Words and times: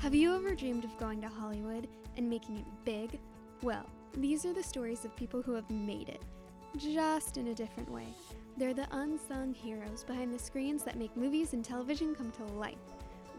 Have 0.00 0.14
you 0.14 0.34
ever 0.34 0.54
dreamed 0.54 0.84
of 0.84 0.96
going 0.96 1.20
to 1.20 1.28
Hollywood 1.28 1.86
and 2.16 2.30
making 2.30 2.56
it 2.56 2.64
big? 2.86 3.20
Well, 3.60 3.84
these 4.14 4.46
are 4.46 4.54
the 4.54 4.62
stories 4.62 5.04
of 5.04 5.14
people 5.14 5.42
who 5.42 5.52
have 5.52 5.68
made 5.68 6.08
it, 6.08 6.22
just 6.78 7.36
in 7.36 7.48
a 7.48 7.54
different 7.54 7.90
way. 7.90 8.06
They're 8.56 8.72
the 8.72 8.88
unsung 8.92 9.52
heroes 9.52 10.02
behind 10.02 10.32
the 10.32 10.38
screens 10.38 10.84
that 10.84 10.96
make 10.96 11.14
movies 11.18 11.52
and 11.52 11.62
television 11.62 12.14
come 12.14 12.30
to 12.30 12.44
life. 12.44 12.78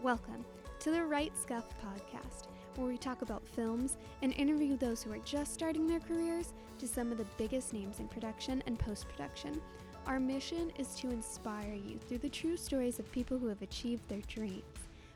Welcome 0.04 0.44
to 0.78 0.92
the 0.92 1.04
Right 1.04 1.32
Scuff 1.36 1.64
podcast, 1.84 2.46
where 2.76 2.86
we 2.86 2.96
talk 2.96 3.22
about 3.22 3.44
films 3.44 3.96
and 4.22 4.32
interview 4.32 4.76
those 4.76 5.02
who 5.02 5.12
are 5.12 5.18
just 5.24 5.52
starting 5.52 5.88
their 5.88 5.98
careers 5.98 6.54
to 6.78 6.86
some 6.86 7.10
of 7.10 7.18
the 7.18 7.26
biggest 7.38 7.72
names 7.72 7.98
in 7.98 8.06
production 8.06 8.62
and 8.68 8.78
post 8.78 9.08
production. 9.08 9.60
Our 10.06 10.20
mission 10.20 10.70
is 10.78 10.94
to 10.94 11.10
inspire 11.10 11.74
you 11.74 11.98
through 11.98 12.18
the 12.18 12.28
true 12.28 12.56
stories 12.56 13.00
of 13.00 13.10
people 13.10 13.36
who 13.36 13.48
have 13.48 13.62
achieved 13.62 14.08
their 14.08 14.22
dreams. 14.28 14.62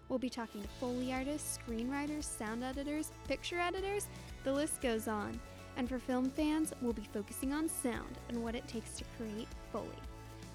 We'll 0.09 0.19
be 0.21 0.31
talking 0.31 0.63
to 0.63 0.69
Foley 0.81 1.13
artists, 1.13 1.59
screenwriters, 1.59 2.25
sound 2.25 2.63
editors, 2.63 3.11
picture 3.27 3.59
editors, 3.59 4.07
the 4.45 4.53
list 4.53 4.81
goes 4.81 5.09
on. 5.09 5.39
And 5.77 5.89
for 5.89 5.99
film 5.99 6.31
fans, 6.31 6.73
we'll 6.81 6.93
be 6.93 7.09
focusing 7.13 7.53
on 7.53 7.69
sound 7.69 8.19
and 8.29 8.43
what 8.43 8.55
it 8.55 8.67
takes 8.69 8.93
to 8.99 9.05
create 9.19 9.49
Foley. 9.73 9.89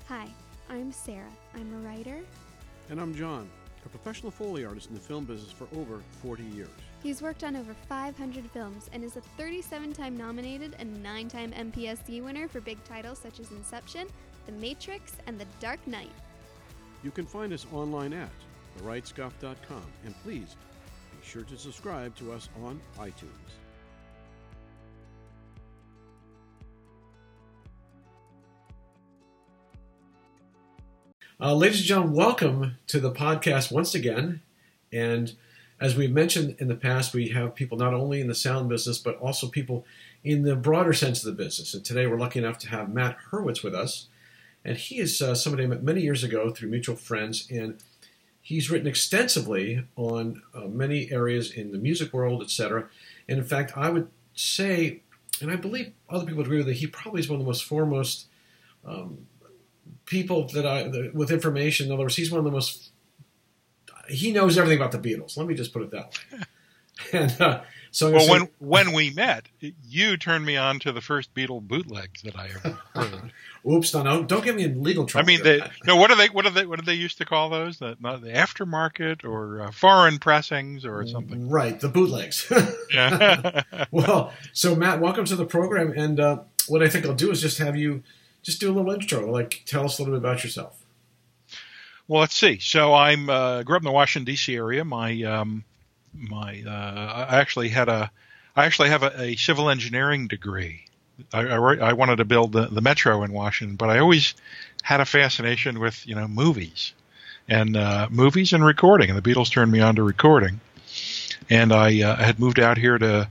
Hi, 0.07 0.27
I'm 0.69 0.91
Sarah. 0.91 1.31
I'm 1.53 1.73
a 1.73 1.87
writer. 1.87 2.19
And 2.89 2.99
I'm 2.99 3.13
John, 3.13 3.49
a 3.85 3.89
professional 3.89 4.31
Foley 4.31 4.63
artist 4.63 4.87
in 4.87 4.95
the 4.95 5.01
film 5.01 5.25
business 5.25 5.51
for 5.51 5.67
over 5.77 6.01
40 6.23 6.43
years. 6.43 6.69
He's 7.03 7.21
worked 7.21 7.43
on 7.43 7.55
over 7.55 7.75
500 7.89 8.49
films 8.51 8.89
and 8.93 9.03
is 9.03 9.17
a 9.17 9.21
37 9.21 9.91
time 9.91 10.15
nominated 10.15 10.75
and 10.79 11.03
9 11.03 11.27
time 11.27 11.51
MPSE 11.51 12.23
winner 12.23 12.47
for 12.47 12.61
big 12.61 12.81
titles 12.85 13.19
such 13.19 13.41
as 13.41 13.51
Inception, 13.51 14.07
The 14.45 14.53
Matrix, 14.53 15.17
and 15.27 15.37
The 15.37 15.45
Dark 15.59 15.85
Knight. 15.87 16.11
You 17.03 17.11
can 17.11 17.25
find 17.25 17.51
us 17.51 17.65
online 17.73 18.13
at 18.13 18.29
therightscuff.com 18.79 19.85
and 20.05 20.15
please 20.23 20.55
be 21.11 21.27
sure 21.27 21.43
to 21.43 21.57
subscribe 21.57 22.15
to 22.15 22.31
us 22.31 22.49
on 22.63 22.79
iTunes. 22.99 23.51
Uh, 31.43 31.55
ladies 31.55 31.79
and 31.79 31.87
gentlemen, 31.87 32.15
welcome 32.15 32.77
to 32.85 32.99
the 32.99 33.11
podcast 33.11 33.71
once 33.71 33.95
again. 33.95 34.41
And 34.93 35.33
as 35.79 35.95
we've 35.95 36.11
mentioned 36.11 36.55
in 36.59 36.67
the 36.67 36.75
past, 36.75 37.15
we 37.15 37.29
have 37.29 37.55
people 37.55 37.79
not 37.79 37.95
only 37.95 38.21
in 38.21 38.27
the 38.27 38.35
sound 38.35 38.69
business, 38.69 38.99
but 38.99 39.17
also 39.17 39.47
people 39.47 39.83
in 40.23 40.43
the 40.43 40.55
broader 40.55 40.93
sense 40.93 41.25
of 41.25 41.35
the 41.35 41.43
business. 41.43 41.73
And 41.73 41.83
today 41.83 42.05
we're 42.05 42.19
lucky 42.19 42.37
enough 42.37 42.59
to 42.59 42.69
have 42.69 42.93
Matt 42.93 43.17
Hurwitz 43.31 43.63
with 43.63 43.73
us. 43.73 44.07
And 44.63 44.77
he 44.77 44.99
is 44.99 45.19
uh, 45.19 45.33
somebody 45.33 45.63
I 45.63 45.67
met 45.67 45.81
many 45.81 46.01
years 46.01 46.23
ago 46.23 46.51
through 46.51 46.69
mutual 46.69 46.95
friends. 46.95 47.47
And 47.49 47.81
he's 48.41 48.69
written 48.69 48.87
extensively 48.87 49.83
on 49.95 50.41
uh, 50.53 50.61
many 50.61 51.11
areas 51.11 51.51
in 51.51 51.71
the 51.71 51.77
music 51.77 52.13
world, 52.13 52.41
etc. 52.41 52.87
And 53.27 53.39
in 53.39 53.45
fact, 53.45 53.73
I 53.77 53.89
would 53.89 54.09
say, 54.33 55.01
and 55.41 55.51
I 55.51 55.55
believe 55.55 55.93
other 56.09 56.25
people 56.25 56.41
agree 56.41 56.57
with 56.57 56.69
it, 56.69 56.75
he 56.75 56.87
probably 56.87 57.21
is 57.21 57.29
one 57.29 57.39
of 57.39 57.45
the 57.45 57.49
most 57.49 57.63
foremost 57.63 58.27
um, 58.85 59.27
people 60.05 60.47
that 60.49 60.65
I 60.65 60.83
that, 60.83 61.13
with 61.13 61.31
information. 61.31 61.87
In 61.87 61.93
other 61.93 62.03
words, 62.03 62.15
he's 62.15 62.31
one 62.31 62.39
of 62.39 62.45
the 62.45 62.51
most. 62.51 62.91
He 64.09 64.31
knows 64.31 64.57
everything 64.57 64.79
about 64.79 64.91
the 64.91 64.99
Beatles. 64.99 65.37
Let 65.37 65.47
me 65.47 65.53
just 65.53 65.71
put 65.71 65.83
it 65.83 65.91
that 65.91 66.17
way. 66.31 66.39
and 67.13 67.41
uh, 67.41 67.61
so, 67.91 68.09
well, 68.09 68.21
say, 68.21 68.31
when 68.31 68.49
when 68.59 68.93
we 68.93 69.09
met, 69.09 69.47
you 69.59 70.15
turned 70.15 70.45
me 70.45 70.55
on 70.55 70.79
to 70.79 70.93
the 70.93 71.01
first 71.01 71.35
Beatle 71.35 71.61
bootlegs 71.61 72.21
that 72.21 72.37
I 72.37 72.47
ever 72.47 72.77
heard. 72.95 73.33
Oops! 73.69 73.93
No, 73.93 74.01
no, 74.01 74.23
don't 74.23 74.43
get 74.45 74.55
me 74.55 74.63
in 74.63 74.81
legal 74.81 75.05
trouble. 75.05 75.25
I 75.25 75.27
mean, 75.27 75.43
they, 75.43 75.61
no. 75.85 75.97
What 75.97 76.09
are 76.09 76.15
they? 76.15 76.29
What 76.29 76.45
are 76.45 76.51
they? 76.51 76.65
What 76.65 76.79
do 76.79 76.85
they 76.85 76.93
used 76.93 77.17
to 77.17 77.25
call 77.25 77.49
those? 77.49 77.79
The, 77.79 77.97
not 77.99 78.21
the 78.21 78.29
aftermarket 78.29 79.25
or 79.25 79.63
uh, 79.63 79.71
foreign 79.71 80.19
pressings 80.19 80.85
or 80.85 81.05
something? 81.05 81.49
Right, 81.49 81.77
the 81.81 81.89
bootlegs. 81.89 82.49
yeah. 82.93 83.63
well, 83.91 84.31
so 84.53 84.73
Matt, 84.73 85.01
welcome 85.01 85.25
to 85.25 85.35
the 85.35 85.45
program. 85.45 85.91
And 85.91 86.17
uh, 86.17 86.39
what 86.69 86.81
I 86.81 86.87
think 86.87 87.05
I'll 87.05 87.13
do 87.13 87.29
is 87.29 87.41
just 87.41 87.57
have 87.57 87.75
you 87.75 88.03
just 88.41 88.61
do 88.61 88.71
a 88.71 88.73
little 88.73 88.91
intro. 88.91 89.29
Like, 89.29 89.63
tell 89.65 89.83
us 89.83 89.99
a 89.99 90.01
little 90.01 90.17
bit 90.17 90.25
about 90.25 90.45
yourself. 90.45 90.81
Well, 92.07 92.21
let's 92.21 92.35
see. 92.35 92.59
So 92.59 92.93
I'm 92.93 93.29
uh, 93.29 93.63
grew 93.63 93.75
up 93.75 93.81
in 93.81 93.85
the 93.85 93.91
Washington 93.91 94.25
D.C. 94.25 94.55
area. 94.55 94.85
My 94.85 95.21
um, 95.23 95.65
my 96.13 96.63
uh, 96.65 97.25
I 97.29 97.37
actually 97.39 97.69
had 97.69 97.89
a 97.89 98.11
I 98.55 98.65
actually 98.65 98.89
have 98.89 99.03
a, 99.03 99.21
a 99.21 99.35
civil 99.35 99.69
engineering 99.69 100.27
degree. 100.27 100.85
I, 101.33 101.41
I, 101.41 101.75
I, 101.75 101.93
wanted 101.93 102.15
to 102.17 102.25
build 102.25 102.51
the, 102.51 102.65
the 102.65 102.81
metro 102.81 103.23
in 103.23 103.31
Washington, 103.31 103.75
but 103.75 103.89
I 103.89 103.99
always 103.99 104.33
had 104.81 105.01
a 105.01 105.05
fascination 105.05 105.79
with 105.79 106.05
you 106.07 106.15
know 106.15 106.27
movies 106.27 106.93
and 107.47 107.77
uh, 107.77 108.07
movies 108.09 108.53
and 108.53 108.65
recording. 108.65 109.09
And 109.09 109.17
the 109.17 109.29
Beatles 109.29 109.51
turned 109.51 109.71
me 109.71 109.81
on 109.81 109.95
to 109.95 110.03
recording, 110.03 110.59
and 111.49 111.71
I 111.71 112.01
uh, 112.01 112.15
had 112.15 112.39
moved 112.39 112.59
out 112.59 112.77
here 112.77 112.97
to 112.97 113.29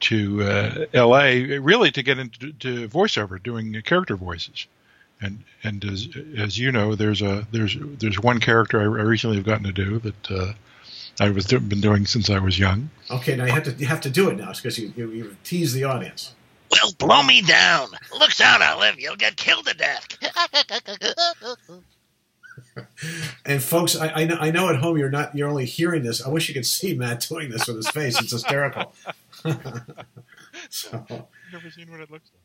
to 0.00 0.42
uh, 0.42 0.86
L.A. 0.92 1.58
really 1.58 1.90
to 1.92 2.02
get 2.02 2.18
into 2.18 2.52
to 2.52 2.88
voiceover, 2.88 3.42
doing 3.42 3.80
character 3.82 4.16
voices. 4.16 4.66
And 5.20 5.44
and 5.62 5.84
as 5.84 6.08
as 6.36 6.58
you 6.58 6.72
know, 6.72 6.94
there's 6.94 7.22
a 7.22 7.46
there's 7.52 7.76
there's 7.80 8.18
one 8.18 8.40
character 8.40 8.80
I, 8.80 8.84
I 8.84 9.04
recently 9.04 9.36
have 9.36 9.46
gotten 9.46 9.64
to 9.64 9.72
do 9.72 9.98
that 10.00 10.30
uh, 10.30 10.52
I 11.20 11.30
was 11.30 11.44
do, 11.44 11.60
been 11.60 11.80
doing 11.80 12.06
since 12.06 12.30
I 12.30 12.38
was 12.38 12.58
young. 12.58 12.90
Okay, 13.10 13.36
now 13.36 13.44
you 13.44 13.52
have 13.52 13.64
to 13.64 13.72
you 13.72 13.86
have 13.86 14.00
to 14.02 14.10
do 14.10 14.30
it 14.30 14.38
now 14.38 14.52
because 14.52 14.78
you, 14.78 14.92
you 14.96 15.10
you 15.10 15.36
tease 15.44 15.72
the 15.72 15.84
audience. 15.84 16.34
Well, 16.70 16.92
blow 16.98 17.22
me 17.22 17.42
down. 17.42 17.88
Looks 18.18 18.40
out, 18.40 18.62
I'll. 18.62 18.94
You'll 18.96 19.16
get 19.16 19.36
killed 19.36 19.66
to 19.66 19.74
death. 19.74 20.08
and 23.44 23.62
folks, 23.62 23.94
I, 23.96 24.08
I, 24.08 24.24
know, 24.24 24.36
I 24.40 24.50
know 24.50 24.70
at 24.70 24.76
home 24.76 24.96
you're 24.96 25.10
not 25.10 25.34
you're 25.34 25.48
only 25.48 25.66
hearing 25.66 26.02
this. 26.02 26.24
I 26.24 26.30
wish 26.30 26.48
you 26.48 26.54
could 26.54 26.66
see 26.66 26.94
Matt 26.94 27.26
doing 27.28 27.50
this 27.50 27.66
with 27.66 27.76
his 27.76 27.90
face. 27.90 28.18
It's 28.20 28.32
hysterical. 28.32 28.94
so. 30.70 31.04
Never 31.52 31.70
seen 31.70 31.90
what 31.90 32.00
it 32.00 32.10
looks 32.10 32.30
like. 32.32 32.41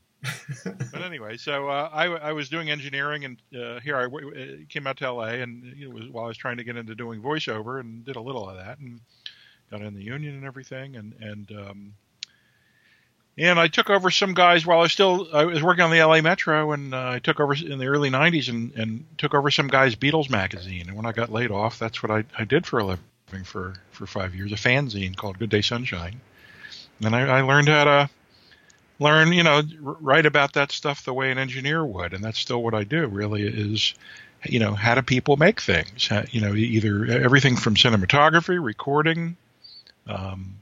But 0.63 1.01
anyway, 1.01 1.37
so 1.37 1.69
uh, 1.69 1.89
I, 1.91 2.05
I 2.05 2.31
was 2.33 2.49
doing 2.49 2.69
engineering, 2.69 3.25
and 3.25 3.37
uh, 3.55 3.79
here 3.79 3.97
I 3.97 4.03
w- 4.03 4.65
came 4.69 4.87
out 4.87 4.97
to 4.97 5.11
LA, 5.11 5.27
and 5.27 5.75
it 5.79 5.91
was 5.91 6.07
while 6.09 6.25
I 6.25 6.27
was 6.27 6.37
trying 6.37 6.57
to 6.57 6.63
get 6.63 6.77
into 6.77 6.95
doing 6.95 7.21
voiceover, 7.21 7.79
and 7.79 8.05
did 8.05 8.15
a 8.15 8.21
little 8.21 8.49
of 8.49 8.57
that, 8.57 8.79
and 8.79 8.99
got 9.71 9.81
in 9.81 9.93
the 9.93 10.03
union 10.03 10.35
and 10.35 10.45
everything, 10.45 10.95
and 10.95 11.13
and 11.21 11.51
um, 11.51 11.93
and 13.37 13.59
I 13.59 13.67
took 13.67 13.89
over 13.89 14.09
some 14.09 14.33
guys 14.33 14.65
while 14.65 14.79
I 14.79 14.83
was 14.83 14.91
still 14.91 15.27
I 15.33 15.45
was 15.45 15.61
working 15.61 15.83
on 15.83 15.91
the 15.91 16.03
LA 16.03 16.21
Metro, 16.21 16.71
and 16.71 16.93
uh, 16.93 17.09
I 17.09 17.19
took 17.19 17.39
over 17.39 17.53
in 17.53 17.77
the 17.77 17.87
early 17.87 18.09
'90s 18.09 18.49
and, 18.49 18.73
and 18.73 19.05
took 19.17 19.33
over 19.33 19.51
some 19.51 19.67
guys' 19.67 19.95
Beatles 19.95 20.29
magazine. 20.29 20.87
And 20.87 20.95
when 20.95 21.05
I 21.05 21.11
got 21.11 21.31
laid 21.31 21.51
off, 21.51 21.77
that's 21.77 22.01
what 22.01 22.11
I, 22.11 22.23
I 22.37 22.45
did 22.45 22.65
for 22.65 22.79
a 22.79 22.83
living 22.83 23.43
for 23.43 23.75
for 23.91 24.07
five 24.07 24.33
years, 24.33 24.51
a 24.51 24.55
fanzine 24.55 25.15
called 25.15 25.39
Good 25.39 25.49
Day 25.49 25.61
Sunshine. 25.61 26.19
And 27.03 27.15
I, 27.15 27.39
I 27.39 27.41
learned 27.41 27.69
how 27.69 27.83
to 27.83 28.09
learn, 28.99 29.33
you 29.33 29.43
know, 29.43 29.61
write 29.79 30.25
about 30.25 30.53
that 30.53 30.71
stuff 30.71 31.05
the 31.05 31.13
way 31.13 31.31
an 31.31 31.37
engineer 31.37 31.85
would, 31.85 32.13
and 32.13 32.23
that's 32.23 32.39
still 32.39 32.63
what 32.63 32.73
I 32.73 32.83
do. 32.83 33.07
Really, 33.07 33.43
is 33.43 33.93
you 34.43 34.59
know 34.59 34.73
how 34.73 34.95
do 34.95 35.01
people 35.01 35.37
make 35.37 35.61
things? 35.61 36.07
How, 36.07 36.23
you 36.31 36.41
know, 36.41 36.53
either 36.53 37.05
everything 37.05 37.55
from 37.55 37.75
cinematography, 37.75 38.63
recording. 38.63 39.37
Um, 40.07 40.57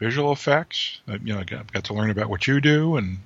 visual 0.00 0.32
effects. 0.32 1.00
Uh, 1.06 1.18
you 1.22 1.34
know, 1.34 1.40
I 1.40 1.44
got, 1.44 1.72
got, 1.72 1.84
to 1.84 1.94
learn 1.94 2.10
about 2.10 2.28
what 2.28 2.46
you 2.48 2.60
do, 2.60 2.96
and 2.96 3.18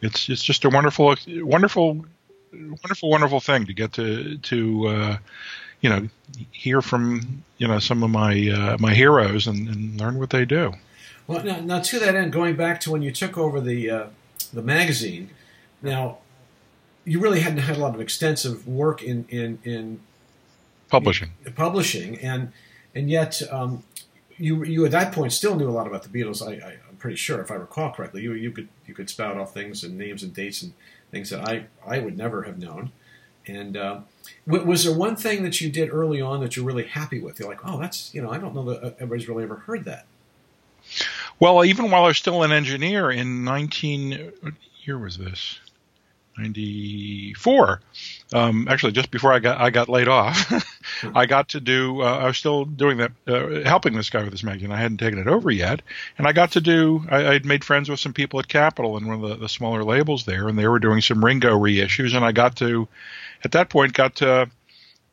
it's 0.00 0.28
it's 0.28 0.42
just 0.42 0.64
a 0.64 0.68
wonderful, 0.68 1.16
wonderful, 1.26 2.04
wonderful, 2.52 3.10
wonderful 3.10 3.40
thing 3.40 3.66
to 3.66 3.72
get 3.72 3.94
to 3.94 4.38
to 4.38 4.88
uh, 4.88 5.16
you 5.80 5.90
know 5.90 6.08
hear 6.52 6.80
from 6.82 7.42
you 7.58 7.66
know 7.66 7.80
some 7.80 8.04
of 8.04 8.10
my 8.10 8.48
uh, 8.50 8.76
my 8.78 8.94
heroes 8.94 9.48
and, 9.48 9.68
and, 9.68 10.00
learn 10.00 10.18
what 10.18 10.30
they 10.30 10.44
do. 10.44 10.72
Well, 11.26 11.42
now, 11.42 11.60
now, 11.60 11.80
to 11.80 11.98
that 12.00 12.14
end, 12.14 12.32
going 12.32 12.56
back 12.56 12.80
to 12.80 12.90
when 12.90 13.02
you 13.02 13.10
took 13.10 13.38
over 13.38 13.60
the 13.60 13.90
uh, 13.90 14.06
the 14.52 14.62
magazine, 14.62 15.30
now 15.82 16.18
you 17.04 17.20
really 17.20 17.40
hadn't 17.40 17.58
had 17.58 17.76
a 17.76 17.80
lot 17.80 17.94
of 17.94 18.00
extensive 18.00 18.66
work 18.66 19.02
in 19.02 19.24
in, 19.28 19.58
in 19.64 20.00
publishing, 20.88 21.30
in 21.46 21.52
publishing, 21.52 22.18
and 22.18 22.52
and 22.94 23.10
yet 23.10 23.40
um, 23.50 23.84
you 24.36 24.64
you 24.64 24.84
at 24.84 24.90
that 24.90 25.12
point 25.12 25.32
still 25.32 25.56
knew 25.56 25.68
a 25.68 25.72
lot 25.72 25.86
about 25.86 26.02
the 26.02 26.08
Beatles. 26.08 26.46
I, 26.46 26.66
I, 26.66 26.72
am 26.72 26.96
pretty 26.98 27.16
sure, 27.16 27.40
if 27.40 27.50
I 27.50 27.54
recall 27.54 27.90
correctly, 27.92 28.22
you 28.22 28.34
you 28.34 28.50
could 28.50 28.68
you 28.86 28.94
could 28.94 29.08
spout 29.08 29.36
off 29.36 29.54
things 29.54 29.82
and 29.82 29.96
names 29.96 30.22
and 30.22 30.34
dates 30.34 30.62
and 30.62 30.74
things 31.10 31.30
that 31.30 31.48
I 31.48 31.66
I 31.86 32.00
would 32.00 32.18
never 32.18 32.42
have 32.42 32.58
known. 32.58 32.92
And 33.46 33.76
uh, 33.76 34.00
was 34.46 34.84
there 34.84 34.96
one 34.96 35.16
thing 35.16 35.42
that 35.42 35.60
you 35.60 35.70
did 35.70 35.90
early 35.90 36.20
on 36.20 36.40
that 36.40 36.56
you're 36.56 36.64
really 36.64 36.86
happy 36.86 37.20
with? 37.20 37.38
You're 37.38 37.48
like, 37.48 37.60
oh, 37.64 37.78
that's 37.78 38.14
you 38.14 38.22
know, 38.22 38.30
I 38.30 38.38
don't 38.38 38.54
know 38.54 38.64
that 38.64 38.96
everybody's 38.98 39.28
really 39.28 39.44
ever 39.44 39.56
heard 39.56 39.84
that. 39.84 40.06
Well, 41.40 41.64
even 41.64 41.90
while 41.90 42.04
I 42.04 42.08
was 42.08 42.18
still 42.18 42.42
an 42.42 42.52
engineer 42.52 43.10
in 43.10 43.44
19, 43.44 44.32
what 44.40 44.54
year 44.84 44.98
was 44.98 45.18
this? 45.18 45.58
94. 46.36 47.80
Um, 48.32 48.66
actually, 48.68 48.92
just 48.92 49.10
before 49.10 49.32
I 49.32 49.38
got 49.38 49.60
I 49.60 49.70
got 49.70 49.88
laid 49.88 50.08
off, 50.08 50.52
I 51.14 51.26
got 51.26 51.50
to 51.50 51.60
do. 51.60 52.02
Uh, 52.02 52.18
I 52.18 52.26
was 52.26 52.38
still 52.38 52.64
doing 52.64 52.98
that, 52.98 53.12
uh, 53.26 53.68
helping 53.68 53.94
this 53.94 54.10
guy 54.10 54.22
with 54.22 54.32
this 54.32 54.42
magazine. 54.42 54.72
I 54.72 54.76
hadn't 54.78 54.98
taken 54.98 55.18
it 55.18 55.28
over 55.28 55.50
yet, 55.50 55.82
and 56.18 56.26
I 56.26 56.32
got 56.32 56.52
to 56.52 56.60
do. 56.60 57.04
I, 57.10 57.34
I'd 57.34 57.46
made 57.46 57.64
friends 57.64 57.88
with 57.88 58.00
some 58.00 58.12
people 58.12 58.40
at 58.40 58.48
Capitol 58.48 58.96
and 58.96 59.06
one 59.06 59.22
of 59.22 59.28
the, 59.28 59.36
the 59.36 59.48
smaller 59.48 59.84
labels 59.84 60.24
there, 60.24 60.48
and 60.48 60.58
they 60.58 60.66
were 60.66 60.80
doing 60.80 61.00
some 61.00 61.24
Ringo 61.24 61.58
reissues, 61.58 62.14
and 62.14 62.24
I 62.24 62.32
got 62.32 62.56
to, 62.56 62.88
at 63.44 63.52
that 63.52 63.68
point, 63.68 63.92
got 63.92 64.16
to 64.16 64.50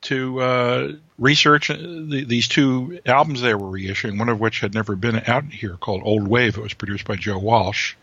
to 0.01 0.41
uh, 0.41 0.91
research 1.19 1.69
uh, 1.69 1.75
the, 1.75 2.25
these 2.27 2.47
two 2.47 2.99
albums 3.05 3.41
they 3.41 3.53
were 3.53 3.67
reissuing, 3.67 4.17
one 4.17 4.29
of 4.29 4.39
which 4.39 4.59
had 4.59 4.73
never 4.73 4.95
been 4.95 5.21
out 5.27 5.45
here, 5.45 5.77
called 5.77 6.01
Old 6.03 6.27
Wave. 6.27 6.57
It 6.57 6.61
was 6.61 6.73
produced 6.73 7.05
by 7.05 7.15
Joe 7.15 7.37
Walsh, 7.37 7.95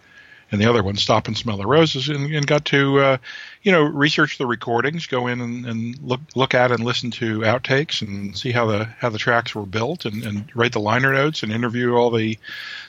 and 0.50 0.60
the 0.60 0.68
other 0.68 0.82
one, 0.82 0.96
Stop 0.96 1.26
and 1.26 1.36
Smell 1.36 1.56
the 1.56 1.66
Roses, 1.66 2.08
and, 2.08 2.32
and 2.32 2.46
got 2.46 2.64
to, 2.66 2.98
uh, 3.00 3.16
you 3.62 3.72
know, 3.72 3.82
research 3.82 4.38
the 4.38 4.46
recordings, 4.46 5.06
go 5.06 5.26
in 5.26 5.40
and, 5.40 5.66
and, 5.66 5.98
look 6.02 6.20
look 6.34 6.54
at 6.54 6.70
and 6.70 6.84
listen 6.84 7.10
to 7.12 7.40
outtakes, 7.40 8.00
and 8.00 8.36
see 8.36 8.52
how 8.52 8.66
the 8.66 8.84
how 8.84 9.10
the 9.10 9.18
tracks 9.18 9.54
were 9.54 9.66
built, 9.66 10.04
and, 10.04 10.24
and 10.24 10.50
write 10.54 10.72
the 10.72 10.80
liner 10.80 11.12
notes, 11.12 11.42
and 11.42 11.52
interview 11.52 11.94
all 11.94 12.10
the 12.10 12.38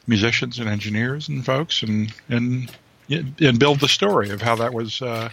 musicians 0.08 0.60
and 0.60 0.70
engineers 0.70 1.28
and 1.28 1.46
folks, 1.46 1.84
and 1.84 2.14
and 2.30 2.72
and 3.10 3.60
build 3.60 3.80
the 3.80 3.88
story 3.88 4.30
of 4.30 4.42
how 4.42 4.56
that 4.56 4.74
was 4.74 5.02
uh, 5.02 5.30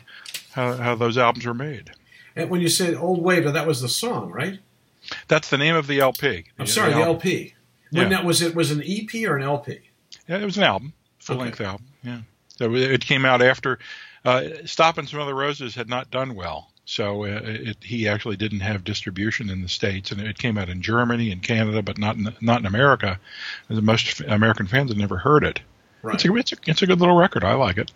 how 0.52 0.75
how 0.76 0.94
those 0.94 1.19
albums 1.19 1.44
were 1.44 1.55
made. 1.55 1.90
And 2.37 2.50
when 2.50 2.61
you 2.61 2.69
said 2.69 2.94
Old 2.94 3.23
Wave, 3.23 3.50
that 3.50 3.67
was 3.67 3.81
the 3.81 3.88
song, 3.88 4.31
right? 4.31 4.59
That's 5.29 5.49
the 5.49 5.59
name 5.59 5.75
of 5.75 5.87
the 5.87 6.00
LP. 6.00 6.44
I'm 6.59 6.67
sorry, 6.67 6.93
the, 6.93 6.99
the 6.99 7.05
LP. 7.05 7.55
When 7.91 8.05
yeah. 8.05 8.09
that 8.11 8.25
was 8.25 8.43
it 8.43 8.55
was 8.55 8.71
an 8.71 8.83
EP 8.87 9.29
or 9.29 9.37
an 9.37 9.43
LP? 9.43 9.81
Yeah, 10.29 10.38
it 10.38 10.44
was 10.44 10.56
an 10.56 10.65
album, 10.65 10.93
full 11.19 11.37
length 11.37 11.61
okay. 11.61 11.71
album. 11.71 11.87
Yeah, 12.03 12.21
so 12.49 12.75
it 12.75 13.00
came 13.00 13.25
out 13.25 13.43
after 13.43 13.79
uh, 14.25 14.49
Stop 14.65 14.99
and 14.99 15.09
Smell 15.09 15.27
the 15.27 15.35
Roses 15.35 15.75
had 15.75 15.88
not 15.88 16.11
done 16.11 16.35
well. 16.35 16.71
So 16.85 17.25
uh, 17.25 17.41
it, 17.43 17.79
he 17.81 18.06
actually 18.06 18.37
didn't 18.37 18.61
have 18.61 18.85
distribution 18.85 19.50
in 19.50 19.62
the 19.62 19.69
states, 19.69 20.12
and 20.12 20.21
it 20.21 20.38
came 20.38 20.56
out 20.56 20.69
in 20.69 20.83
Germany 20.83 21.33
and 21.33 21.43
Canada, 21.43 21.83
but 21.83 21.99
not 21.99 22.17
in, 22.17 22.33
not 22.41 22.61
in 22.61 22.67
America. 22.67 23.19
Most 23.69 24.21
American 24.21 24.67
fans 24.67 24.91
had 24.91 24.99
never 24.99 25.17
heard 25.17 25.43
it. 25.43 25.61
Right. 26.03 26.15
It's, 26.15 26.25
a, 26.25 26.35
it's, 26.35 26.53
a, 26.53 26.56
it's 26.67 26.83
a 26.83 26.87
good 26.87 27.00
little 27.00 27.17
record. 27.17 27.43
I 27.43 27.55
like 27.55 27.79
it. 27.79 27.91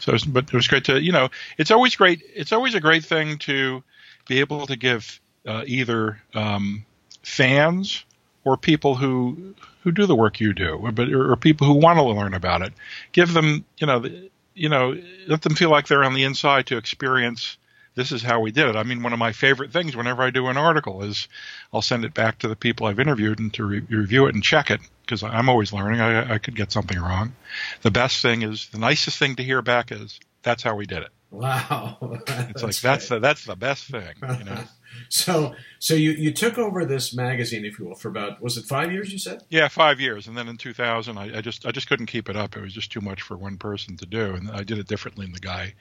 So, 0.00 0.16
but 0.28 0.44
it 0.44 0.52
was 0.52 0.66
great 0.66 0.84
to 0.84 1.00
you 1.00 1.12
know. 1.12 1.28
It's 1.58 1.70
always 1.70 1.94
great. 1.94 2.22
It's 2.34 2.52
always 2.52 2.74
a 2.74 2.80
great 2.80 3.04
thing 3.04 3.38
to 3.40 3.82
be 4.28 4.40
able 4.40 4.66
to 4.66 4.76
give 4.76 5.20
uh, 5.46 5.64
either 5.66 6.20
um, 6.34 6.84
fans 7.22 8.04
or 8.44 8.56
people 8.56 8.94
who 8.94 9.54
who 9.82 9.92
do 9.92 10.06
the 10.06 10.16
work 10.16 10.40
you 10.40 10.52
do, 10.52 10.90
but 10.92 11.08
or, 11.10 11.32
or 11.32 11.36
people 11.36 11.66
who 11.66 11.74
want 11.74 11.98
to 11.98 12.02
learn 12.02 12.34
about 12.34 12.62
it. 12.62 12.72
Give 13.12 13.32
them 13.32 13.64
you 13.78 13.86
know 13.86 14.00
the, 14.00 14.30
you 14.54 14.68
know 14.68 14.96
let 15.26 15.42
them 15.42 15.54
feel 15.54 15.70
like 15.70 15.86
they're 15.86 16.04
on 16.04 16.14
the 16.14 16.24
inside 16.24 16.66
to 16.66 16.76
experience 16.76 17.56
this 18.00 18.12
is 18.12 18.22
how 18.22 18.40
we 18.40 18.50
did 18.50 18.66
it. 18.66 18.76
I 18.76 18.82
mean, 18.82 19.02
one 19.02 19.12
of 19.12 19.18
my 19.18 19.32
favorite 19.32 19.72
things 19.72 19.94
whenever 19.94 20.22
I 20.22 20.30
do 20.30 20.46
an 20.46 20.56
article 20.56 21.02
is 21.02 21.28
I'll 21.70 21.82
send 21.82 22.06
it 22.06 22.14
back 22.14 22.38
to 22.38 22.48
the 22.48 22.56
people 22.56 22.86
I've 22.86 22.98
interviewed 22.98 23.38
and 23.38 23.52
to 23.54 23.64
re- 23.64 23.82
review 23.90 24.24
it 24.24 24.34
and 24.34 24.42
check 24.42 24.70
it 24.70 24.80
because 25.02 25.22
I'm 25.22 25.50
always 25.50 25.70
learning. 25.70 26.00
I, 26.00 26.34
I 26.34 26.38
could 26.38 26.56
get 26.56 26.72
something 26.72 26.98
wrong. 26.98 27.34
The 27.82 27.90
best 27.90 28.22
thing 28.22 28.40
is 28.40 28.70
the 28.70 28.78
nicest 28.78 29.18
thing 29.18 29.36
to 29.36 29.42
hear 29.42 29.60
back 29.60 29.92
is 29.92 30.18
that's 30.42 30.62
how 30.62 30.76
we 30.76 30.86
did 30.86 31.02
it. 31.02 31.10
Wow, 31.30 31.96
it's 32.26 32.62
like 32.62 32.76
that's 32.80 33.08
the 33.08 33.20
that's 33.20 33.44
the 33.44 33.54
best 33.54 33.84
thing. 33.84 34.14
You 34.20 34.44
know? 34.44 34.64
so 35.08 35.54
so 35.78 35.94
you 35.94 36.10
you 36.10 36.32
took 36.32 36.58
over 36.58 36.84
this 36.84 37.14
magazine, 37.14 37.64
if 37.64 37.78
you 37.78 37.84
will, 37.84 37.94
for 37.94 38.08
about 38.08 38.42
was 38.42 38.56
it 38.56 38.64
five 38.64 38.90
years? 38.92 39.12
You 39.12 39.18
said 39.18 39.44
yeah, 39.48 39.68
five 39.68 40.00
years, 40.00 40.26
and 40.26 40.36
then 40.36 40.48
in 40.48 40.56
2000, 40.56 41.16
I, 41.16 41.38
I, 41.38 41.40
just 41.40 41.64
I 41.66 41.70
just 41.70 41.88
couldn't 41.88 42.06
keep 42.06 42.28
it 42.28 42.36
up. 42.36 42.56
It 42.56 42.62
was 42.62 42.72
just 42.72 42.90
too 42.90 43.00
much 43.00 43.22
for 43.22 43.36
one 43.36 43.58
person 43.58 43.96
to 43.98 44.06
do, 44.06 44.34
and 44.34 44.50
I 44.50 44.64
did 44.64 44.78
it 44.78 44.88
differently 44.88 45.24
than 45.24 45.32
the 45.32 45.38
guy 45.38 45.74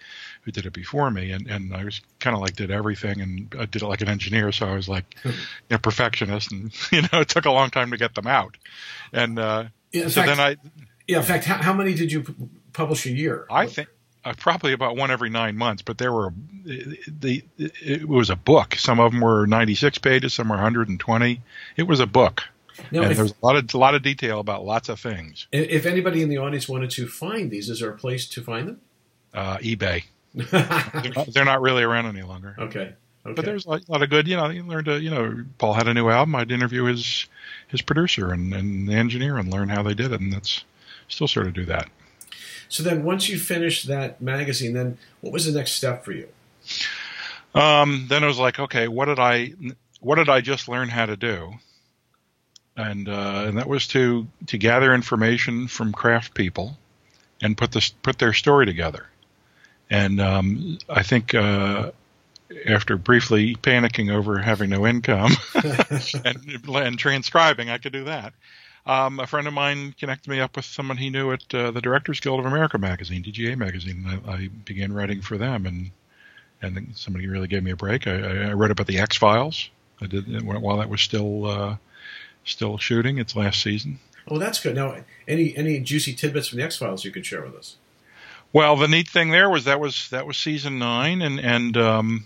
who 0.43 0.51
did 0.51 0.67
it 0.67 0.73
before 0.73 1.09
me, 1.09 1.31
and 1.31 1.47
and 1.47 1.73
I 1.73 1.83
was 1.83 1.99
kind 2.19 2.35
of 2.35 2.41
like 2.43 2.55
did 2.55 2.69
everything, 2.69 3.19
and 3.19 3.55
I 3.57 3.65
did 3.65 3.81
it 3.81 3.87
like 3.87 4.01
an 4.01 4.09
engineer, 4.09 4.51
so 4.51 4.67
I 4.67 4.75
was 4.75 4.87
like 4.87 5.15
a 5.25 5.29
you 5.29 5.35
know, 5.71 5.77
perfectionist, 5.79 6.51
and 6.51 6.71
you 6.91 7.01
know 7.01 7.21
it 7.21 7.27
took 7.27 7.45
a 7.45 7.51
long 7.51 7.71
time 7.71 7.89
to 7.89 7.97
get 7.97 8.13
them 8.13 8.27
out, 8.27 8.55
and 9.13 9.39
uh, 9.39 9.63
yeah, 9.91 10.09
so 10.09 10.21
fact, 10.21 10.27
then 10.27 10.39
I 10.39 10.55
yeah, 11.07 11.17
in 11.17 11.23
fact, 11.23 11.45
how, 11.45 11.55
how 11.55 11.73
many 11.73 11.95
did 11.95 12.11
you 12.11 12.23
publish 12.71 13.07
a 13.07 13.11
year? 13.11 13.47
I 13.49 13.65
think 13.65 13.89
uh, 14.25 14.33
probably 14.37 14.73
about 14.73 14.95
one 14.97 15.11
every 15.11 15.29
nine 15.29 15.57
months, 15.57 15.81
but 15.81 15.97
there 15.97 16.11
were 16.11 16.33
the 16.65 17.43
it 17.55 18.07
was 18.07 18.29
a 18.29 18.35
book. 18.35 18.75
Some 18.75 18.99
of 18.99 19.11
them 19.11 19.21
were 19.21 19.45
96 19.47 19.97
pages, 19.99 20.33
some 20.33 20.49
were 20.49 20.55
120. 20.55 21.41
It 21.77 21.83
was 21.83 21.99
a 21.99 22.07
book. 22.07 22.43
Now, 22.91 23.03
and 23.03 23.11
if, 23.11 23.17
there's 23.17 23.31
a 23.31 23.45
lot 23.45 23.55
of 23.55 23.73
a 23.73 23.77
lot 23.77 23.95
of 23.95 24.03
detail 24.03 24.39
about 24.39 24.65
lots 24.65 24.89
of 24.89 24.99
things. 24.99 25.47
If 25.51 25.85
anybody 25.85 26.21
in 26.21 26.29
the 26.29 26.37
audience 26.37 26.67
wanted 26.67 26.91
to 26.91 27.07
find 27.07 27.51
these, 27.51 27.69
is 27.69 27.79
there 27.79 27.89
a 27.89 27.97
place 27.97 28.27
to 28.29 28.41
find 28.41 28.67
them? 28.67 28.81
Uh, 29.33 29.57
eBay. 29.57 30.03
they're, 30.33 31.11
not, 31.15 31.27
they're, 31.33 31.45
not, 31.45 31.61
really 31.61 31.83
around 31.83 32.05
any 32.05 32.21
longer. 32.21 32.55
Okay. 32.59 32.93
Okay. 33.25 33.33
But 33.35 33.45
there's 33.45 33.65
a 33.65 33.81
lot 33.87 34.01
of 34.01 34.09
good, 34.09 34.27
you 34.27 34.37
know, 34.37 34.49
you 34.49 34.63
learn 34.63 34.85
to, 34.85 35.01
you 35.01 35.09
know, 35.09 35.43
Paul 35.57 35.73
had 35.73 35.87
a 35.87 35.93
new 35.93 36.07
album. 36.09 36.35
I'd 36.35 36.51
interview 36.51 36.85
his 36.85 37.25
his 37.67 37.81
producer 37.81 38.31
and, 38.31 38.53
and 38.53 38.87
the 38.87 38.93
engineer 38.93 39.37
and 39.37 39.51
learn 39.51 39.69
how 39.69 39.83
they 39.83 39.93
did 39.93 40.11
it, 40.11 40.21
and 40.21 40.31
that's 40.31 40.63
still 41.07 41.27
sort 41.27 41.47
of 41.47 41.53
do 41.53 41.65
that. 41.65 41.89
So 42.69 42.83
then, 42.83 43.03
once 43.03 43.27
you 43.27 43.37
finished 43.37 43.87
that 43.87 44.21
magazine, 44.21 44.73
then 44.73 44.97
what 45.21 45.33
was 45.33 45.45
the 45.45 45.57
next 45.57 45.73
step 45.73 46.05
for 46.05 46.11
you? 46.11 46.27
Um, 47.55 48.05
then 48.09 48.23
it 48.23 48.27
was 48.27 48.37
like, 48.37 48.59
okay, 48.59 48.87
what 48.87 49.05
did 49.05 49.19
I, 49.19 49.53
what 49.99 50.15
did 50.15 50.29
I 50.29 50.41
just 50.41 50.69
learn 50.69 50.87
how 50.87 51.07
to 51.07 51.17
do? 51.17 51.53
And 52.77 53.09
uh, 53.09 53.43
and 53.47 53.57
that 53.57 53.67
was 53.67 53.87
to 53.87 54.27
to 54.47 54.57
gather 54.57 54.93
information 54.93 55.67
from 55.67 55.91
craft 55.91 56.33
people, 56.33 56.77
and 57.41 57.57
put 57.57 57.71
this 57.71 57.89
put 57.89 58.19
their 58.19 58.31
story 58.31 58.65
together. 58.65 59.07
And 59.89 60.21
um, 60.21 60.77
I 60.87 61.03
think 61.03 61.33
uh, 61.33 61.91
after 62.65 62.97
briefly 62.97 63.55
panicking 63.55 64.11
over 64.11 64.39
having 64.39 64.69
no 64.69 64.85
income 64.85 65.31
and, 66.25 66.65
and 66.65 66.99
transcribing, 66.99 67.69
I 67.69 67.77
could 67.77 67.93
do 67.93 68.05
that. 68.05 68.33
Um, 68.89 69.19
a 69.19 69.27
friend 69.27 69.47
of 69.47 69.53
mine 69.53 69.93
connected 69.99 70.31
me 70.31 70.39
up 70.39 70.55
with 70.55 70.65
someone 70.65 70.97
he 70.97 71.11
knew 71.11 71.31
at 71.31 71.53
uh, 71.53 71.69
the 71.69 71.79
Directors 71.79 72.19
Guild 72.19 72.39
of 72.39 72.47
America 72.47 72.79
magazine, 72.79 73.23
DGA 73.23 73.55
magazine. 73.55 74.03
I, 74.27 74.31
I 74.31 74.47
began 74.65 74.93
writing 74.93 75.21
for 75.21 75.37
them, 75.37 75.67
and 75.67 75.91
and 76.63 76.97
somebody 76.97 77.27
really 77.27 77.47
gave 77.47 77.61
me 77.61 77.69
a 77.69 77.75
break. 77.75 78.07
I, 78.07 78.49
I 78.49 78.53
wrote 78.53 78.71
about 78.71 78.87
the 78.87 78.97
X 78.97 79.15
Files. 79.15 79.69
I 80.01 80.07
did 80.07 80.43
while 80.43 80.77
that 80.77 80.89
was 80.89 81.01
still 81.01 81.45
uh, 81.45 81.77
still 82.45 82.79
shooting 82.79 83.19
its 83.19 83.35
last 83.35 83.61
season. 83.61 83.99
Oh, 84.27 84.39
that's 84.39 84.59
good. 84.59 84.73
Now, 84.73 84.95
any 85.27 85.55
any 85.55 85.79
juicy 85.81 86.15
tidbits 86.15 86.47
from 86.47 86.57
the 86.57 86.65
X 86.65 86.77
Files 86.77 87.05
you 87.05 87.11
could 87.11 87.27
share 87.27 87.43
with 87.43 87.53
us? 87.53 87.75
Well, 88.53 88.75
the 88.75 88.87
neat 88.87 89.07
thing 89.07 89.29
there 89.29 89.51
was 89.51 89.65
that 89.65 89.79
was 89.79 90.09
that 90.09 90.25
was 90.25 90.35
season 90.35 90.79
nine, 90.79 91.21
and 91.21 91.39
and 91.39 91.77
um, 91.77 92.25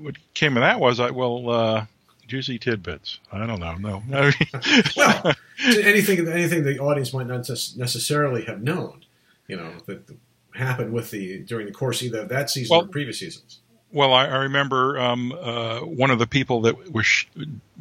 what 0.00 0.16
came 0.34 0.56
of 0.56 0.62
that 0.62 0.80
was 0.80 0.98
I 0.98 1.12
well 1.12 1.48
uh, 1.48 1.86
juicy 2.32 2.58
tidbits. 2.58 3.20
I 3.30 3.46
don't 3.46 3.60
know. 3.60 4.02
No. 4.08 4.30
well, 4.96 5.34
anything 5.66 6.26
anything 6.26 6.64
the 6.64 6.78
audience 6.78 7.12
might 7.12 7.26
not 7.26 7.46
necessarily 7.76 8.44
have 8.44 8.62
known, 8.62 9.04
you 9.48 9.56
know, 9.56 9.74
that 9.84 10.10
happened 10.54 10.94
with 10.94 11.10
the 11.10 11.40
during 11.40 11.66
the 11.66 11.72
course 11.72 12.02
either 12.02 12.20
of 12.20 12.30
that 12.30 12.48
season 12.48 12.74
well, 12.74 12.86
or 12.86 12.88
previous 12.88 13.18
seasons. 13.18 13.60
Well, 13.92 14.14
I, 14.14 14.24
I 14.28 14.36
remember 14.44 14.98
um, 14.98 15.32
uh, 15.32 15.80
one 15.80 16.10
of 16.10 16.18
the 16.18 16.26
people 16.26 16.62
that 16.62 16.90
was 16.90 17.04
sh- 17.04 17.26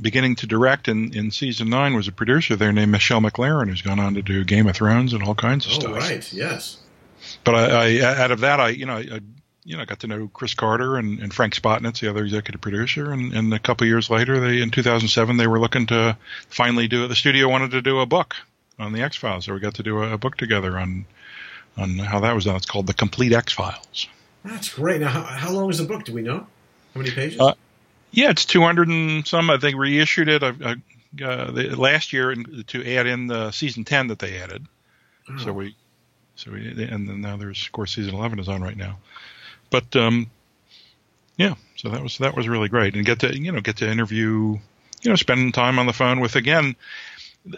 beginning 0.02 0.36
to 0.38 0.48
direct 0.48 0.90
in, 0.90 1.16
in 1.16 1.32
season 1.32 1.70
nine 1.70 1.94
was 1.94 2.10
a 2.10 2.12
producer 2.12 2.58
there 2.58 2.74
named 2.74 2.92
Michelle 2.92 3.22
MacLaren, 3.22 3.70
who's 3.70 3.82
gone 3.82 4.02
on 4.02 4.16
to 4.16 4.22
do 4.22 4.44
Game 4.44 4.68
of 4.68 4.76
Thrones 4.76 5.14
and 5.14 5.24
all 5.24 5.34
kinds 5.34 5.66
of 5.66 5.72
oh, 5.72 5.76
stuff. 5.76 5.96
Right. 5.96 6.34
Yes. 6.34 6.82
But 7.46 7.56
I, 7.56 8.00
I, 8.00 8.22
out 8.22 8.32
of 8.32 8.42
that, 8.42 8.60
I 8.60 8.70
you 8.70 8.86
know 8.86 8.98
I 8.98 9.22
you 9.64 9.76
know, 9.76 9.84
I 9.84 9.86
got 9.86 10.00
to 10.00 10.08
know 10.08 10.28
Chris 10.28 10.54
Carter 10.54 10.98
and, 10.98 11.20
and 11.20 11.34
Frank 11.34 11.56
Spotnitz, 11.56 12.00
the 12.00 12.10
other 12.10 12.24
executive 12.24 12.62
producer, 12.62 13.12
and, 13.12 13.34
and 13.34 13.54
a 13.54 13.60
couple 13.60 13.86
years 13.86 14.10
later, 14.10 14.40
they 14.40 14.62
in 14.62 14.72
2007 14.72 15.38
they 15.38 15.48
were 15.48 15.60
looking 15.60 15.88
to 15.88 16.18
finally 16.50 16.88
do 16.88 17.06
it. 17.06 17.10
The 17.10 17.16
studio 17.16 17.48
wanted 17.48 17.72
to 17.72 17.82
do 17.82 18.00
a 18.00 18.06
book 18.06 18.36
on 18.80 18.94
the 18.94 19.02
X 19.02 19.18
Files, 19.18 19.46
so 19.46 19.54
we 19.54 19.60
got 19.60 19.76
to 19.76 19.84
do 19.84 20.02
a, 20.02 20.14
a, 20.14 20.18
book 20.18 20.38
together 20.38 20.78
on 20.80 21.06
on 21.78 21.98
how 22.00 22.22
that 22.22 22.34
was 22.34 22.46
done. 22.46 22.56
It's 22.56 22.66
called 22.66 22.88
the 22.88 22.94
Complete 22.94 23.34
X 23.34 23.54
Files. 23.54 24.08
That's 24.44 24.70
great. 24.70 25.02
Now, 25.02 25.10
how, 25.10 25.22
how 25.22 25.52
long 25.52 25.70
is 25.70 25.78
the 25.78 25.84
book? 25.84 26.06
Do 26.06 26.14
we 26.14 26.24
know? 26.24 26.48
How 26.94 27.00
many 27.00 27.12
pages? 27.12 27.40
Uh, 27.40 27.54
yeah, 28.10 28.32
it's 28.32 28.46
200 28.46 28.88
and 28.88 29.28
some. 29.28 29.50
I 29.50 29.58
think 29.58 29.78
reissued 29.78 30.28
it 30.28 30.44
I, 30.44 30.50
I, 30.50 31.24
uh, 31.24 31.52
the, 31.52 31.76
last 31.78 32.12
year 32.14 32.34
to 32.36 32.96
add 32.96 33.06
in 33.06 33.28
the 33.28 33.52
season 33.52 33.84
10 33.84 34.08
that 34.08 34.20
they 34.20 34.40
added. 34.40 34.66
Oh. 35.30 35.38
So 35.38 35.54
we, 35.54 35.76
so 36.36 36.52
we, 36.52 36.68
and 36.68 37.08
then 37.08 37.22
now 37.22 37.38
there's 37.38 37.64
of 37.64 37.72
course 37.72 37.94
season 37.94 38.16
11 38.16 38.40
is 38.40 38.50
on 38.50 38.62
right 38.62 38.76
now 38.76 38.98
but 39.72 39.96
um, 39.96 40.30
yeah, 41.38 41.56
so 41.76 41.90
that 41.90 42.04
was 42.04 42.20
that 42.20 42.36
was 42.36 42.48
really 42.48 42.70
great, 42.70 42.96
and 42.96 43.04
get 43.04 43.22
to 43.22 43.36
you 43.36 43.52
know 43.52 43.62
get 43.62 43.78
to 43.78 43.90
interview, 43.90 44.60
you 45.02 45.10
know, 45.10 45.16
spend 45.16 45.56
time 45.56 45.80
on 45.80 45.88
the 45.88 45.94
phone 45.94 46.20
with 46.20 46.36
again. 46.36 46.76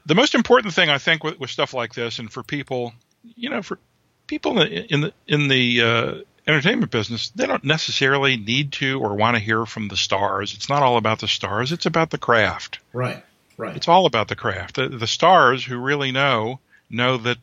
The 0.06 0.16
most 0.16 0.34
important 0.34 0.74
thing 0.74 0.90
I 0.90 0.98
think 0.98 1.26
with, 1.26 1.38
with 1.38 1.50
stuff 1.50 1.74
like 1.74 1.94
this, 1.94 2.20
and 2.20 2.32
for 2.32 2.42
people, 2.42 2.94
you 3.36 3.50
know, 3.50 3.62
for 3.62 3.78
people 4.28 4.62
in 4.62 5.02
the 5.02 5.14
in 5.28 5.50
the 5.50 5.82
uh, 5.82 6.14
entertainment 6.48 6.92
business, 6.92 7.32
they 7.32 7.46
don't 7.46 7.66
necessarily 7.66 8.38
need 8.38 8.72
to 8.74 9.02
or 9.02 9.16
want 9.16 9.36
to 9.36 9.44
hear 9.44 9.66
from 9.66 9.90
the 9.90 9.98
stars. 9.98 10.54
It's 10.54 10.70
not 10.70 10.84
all 10.84 10.96
about 10.96 11.20
the 11.20 11.28
stars; 11.28 11.74
it's 11.74 11.86
about 11.86 12.12
the 12.12 12.18
craft. 12.18 12.80
Right, 12.94 13.22
right. 13.58 13.76
It's 13.76 13.90
all 13.90 14.06
about 14.06 14.30
the 14.30 14.38
craft. 14.38 14.76
The, 14.76 14.88
the 14.88 15.08
stars 15.08 15.66
who 15.66 15.78
really 15.78 16.14
know 16.14 16.60
know 16.90 17.18
that 17.18 17.40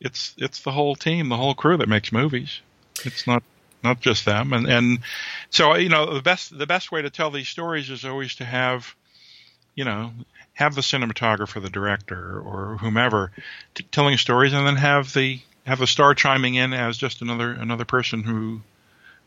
it's 0.00 0.34
it's 0.38 0.60
the 0.60 0.72
whole 0.72 0.94
team, 0.94 1.28
the 1.28 1.36
whole 1.36 1.54
crew 1.54 1.76
that 1.76 1.88
makes 1.88 2.12
movies. 2.12 2.60
It's 3.04 3.26
not 3.26 3.42
not 3.84 4.00
just 4.00 4.24
them. 4.24 4.52
And 4.52 4.66
and 4.66 4.98
so 5.50 5.74
you 5.76 5.88
know 5.88 6.14
the 6.14 6.22
best 6.22 6.56
the 6.56 6.66
best 6.66 6.90
way 6.90 7.02
to 7.02 7.10
tell 7.10 7.30
these 7.30 7.48
stories 7.48 7.90
is 7.90 8.04
always 8.04 8.34
to 8.36 8.44
have, 8.44 8.94
you 9.74 9.84
know, 9.84 10.12
have 10.54 10.74
the 10.74 10.80
cinematographer, 10.80 11.62
the 11.62 11.70
director, 11.70 12.40
or 12.40 12.78
whomever 12.78 13.30
t- 13.74 13.84
telling 13.92 14.16
stories, 14.16 14.52
and 14.52 14.66
then 14.66 14.76
have 14.76 15.12
the 15.12 15.40
have 15.66 15.78
the 15.78 15.86
star 15.86 16.14
chiming 16.14 16.56
in 16.56 16.72
as 16.72 16.96
just 16.96 17.22
another 17.22 17.52
another 17.52 17.84
person 17.84 18.22
who 18.22 18.62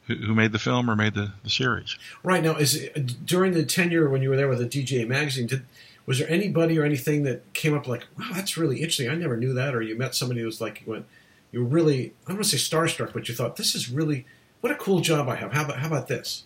who, 0.08 0.34
made 0.34 0.54
the 0.54 0.60
film 0.60 0.90
or 0.90 0.96
made 0.96 1.14
the, 1.14 1.34
the 1.44 1.50
series. 1.50 1.98
Right 2.24 2.42
now, 2.42 2.56
is 2.56 2.90
during 3.26 3.52
the 3.52 3.66
tenure 3.66 4.10
when 4.10 4.22
you 4.22 4.30
were 4.30 4.38
there 4.38 4.48
with 4.48 4.60
the 4.60 4.66
DGA 4.66 5.08
magazine, 5.08 5.48
did 5.48 5.64
was 6.06 6.20
there 6.20 6.30
anybody 6.30 6.80
or 6.80 6.86
anything 6.86 7.24
that 7.24 7.54
came 7.54 7.74
up 7.74 7.86
like, 7.86 8.06
wow, 8.18 8.30
that's 8.34 8.56
really 8.56 8.78
interesting. 8.78 9.10
I 9.10 9.16
never 9.16 9.36
knew 9.36 9.54
that, 9.54 9.76
or 9.76 9.82
you 9.82 9.98
met 9.98 10.16
somebody 10.16 10.40
who 10.40 10.46
was 10.46 10.62
like, 10.62 10.82
you 10.86 10.92
went, 10.94 11.06
you 11.52 11.62
were 11.62 11.70
really, 11.70 12.14
I 12.26 12.30
don't 12.30 12.38
want 12.38 12.48
to 12.48 12.58
say 12.58 12.78
starstruck, 12.78 13.12
but 13.12 13.28
you 13.28 13.36
thought 13.36 13.58
this 13.58 13.76
is 13.76 13.90
really 13.90 14.26
what 14.62 14.72
a 14.72 14.76
cool 14.76 15.00
job 15.00 15.28
I 15.30 15.36
have. 15.36 15.54
How 15.54 15.66
about 15.66 15.80
how 15.80 15.88
about 15.88 16.08
this? 16.08 16.44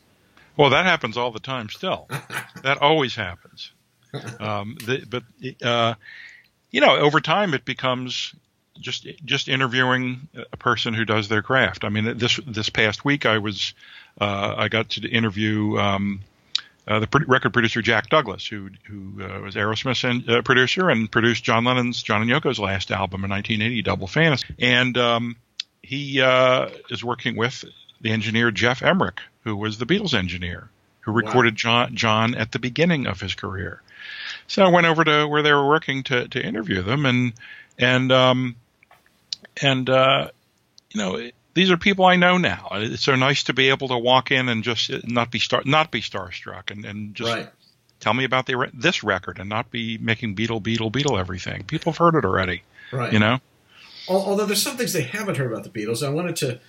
Well, 0.57 0.69
that 0.71 0.85
happens 0.85 1.17
all 1.17 1.31
the 1.31 1.39
time. 1.39 1.69
Still, 1.69 2.07
that 2.63 2.79
always 2.79 3.15
happens. 3.15 3.71
Um, 4.39 4.77
the, 4.85 5.05
but 5.09 5.23
uh, 5.65 5.95
you 6.69 6.81
know, 6.81 6.97
over 6.97 7.21
time, 7.21 7.53
it 7.53 7.65
becomes 7.65 8.33
just 8.79 9.07
just 9.25 9.47
interviewing 9.47 10.27
a 10.51 10.57
person 10.57 10.93
who 10.93 11.05
does 11.05 11.29
their 11.29 11.41
craft. 11.41 11.83
I 11.83 11.89
mean, 11.89 12.17
this 12.17 12.39
this 12.45 12.69
past 12.69 13.05
week, 13.05 13.25
I 13.25 13.37
was 13.37 13.73
uh, 14.19 14.55
I 14.57 14.67
got 14.67 14.89
to 14.91 15.07
interview. 15.07 15.77
Um, 15.77 16.21
uh, 16.87 16.99
the 16.99 17.25
record 17.27 17.53
producer 17.53 17.81
Jack 17.81 18.09
Douglas, 18.09 18.45
who 18.45 18.69
who 18.85 19.23
uh, 19.23 19.39
was 19.39 19.55
Aerosmith's 19.55 20.27
uh, 20.27 20.41
producer 20.41 20.89
and 20.89 21.09
produced 21.09 21.43
John 21.43 21.63
Lennon's 21.63 22.01
John 22.01 22.21
and 22.21 22.29
Yoko's 22.29 22.59
last 22.59 22.89
album 22.89 23.23
in 23.23 23.29
1980, 23.29 23.81
Double 23.83 24.07
Fantasy, 24.07 24.55
and 24.59 24.97
um, 24.97 25.35
he 25.83 26.21
uh, 26.21 26.69
is 26.89 27.03
working 27.03 27.35
with 27.35 27.63
the 28.01 28.11
engineer 28.11 28.51
Geoff 28.51 28.81
Emerick, 28.81 29.19
who 29.43 29.55
was 29.55 29.77
the 29.77 29.85
Beatles 29.85 30.13
engineer, 30.13 30.69
who 31.01 31.11
recorded 31.11 31.53
wow. 31.53 31.57
John 31.57 31.95
John 31.95 32.35
at 32.35 32.51
the 32.51 32.59
beginning 32.59 33.07
of 33.07 33.21
his 33.21 33.35
career. 33.35 33.81
So 34.47 34.63
I 34.63 34.69
went 34.69 34.87
over 34.87 35.03
to 35.03 35.27
where 35.27 35.41
they 35.41 35.53
were 35.53 35.67
working 35.67 36.03
to 36.03 36.27
to 36.27 36.43
interview 36.43 36.81
them, 36.81 37.05
and 37.05 37.33
and 37.77 38.11
um, 38.11 38.55
and 39.61 39.89
uh, 39.89 40.29
you 40.91 40.99
know 41.01 41.29
these 41.53 41.71
are 41.71 41.77
people 41.77 42.05
I 42.05 42.15
know 42.15 42.37
now. 42.37 42.69
It's 42.73 43.03
so 43.03 43.15
nice 43.15 43.43
to 43.43 43.53
be 43.53 43.69
able 43.69 43.89
to 43.89 43.97
walk 43.97 44.31
in 44.31 44.49
and 44.49 44.63
just 44.63 44.91
not 45.07 45.31
be 45.31 45.39
star 45.39 45.63
not 45.65 45.91
be 45.91 46.01
starstruck 46.01 46.71
and 46.71 46.85
and 46.85 47.15
just. 47.15 47.31
Right. 47.31 47.49
Tell 47.99 48.15
me 48.15 48.23
about 48.23 48.47
the 48.47 48.67
this 48.73 49.03
record 49.03 49.37
and 49.37 49.47
not 49.47 49.69
be 49.69 49.99
making 49.99 50.35
Beatle, 50.35 50.59
Beatle, 50.59 50.91
Beatle 50.91 51.19
everything. 51.19 51.65
People 51.65 51.91
have 51.91 51.99
heard 51.99 52.15
it 52.15 52.25
already. 52.25 52.63
Right. 52.91 53.13
You 53.13 53.19
know? 53.19 53.37
Although 54.09 54.47
there's 54.47 54.63
some 54.63 54.75
things 54.75 54.91
they 54.91 55.03
haven't 55.03 55.37
heard 55.37 55.51
about 55.51 55.63
the 55.63 55.69
Beatles, 55.69 56.03
I 56.03 56.09
wanted 56.09 56.35
to 56.37 56.59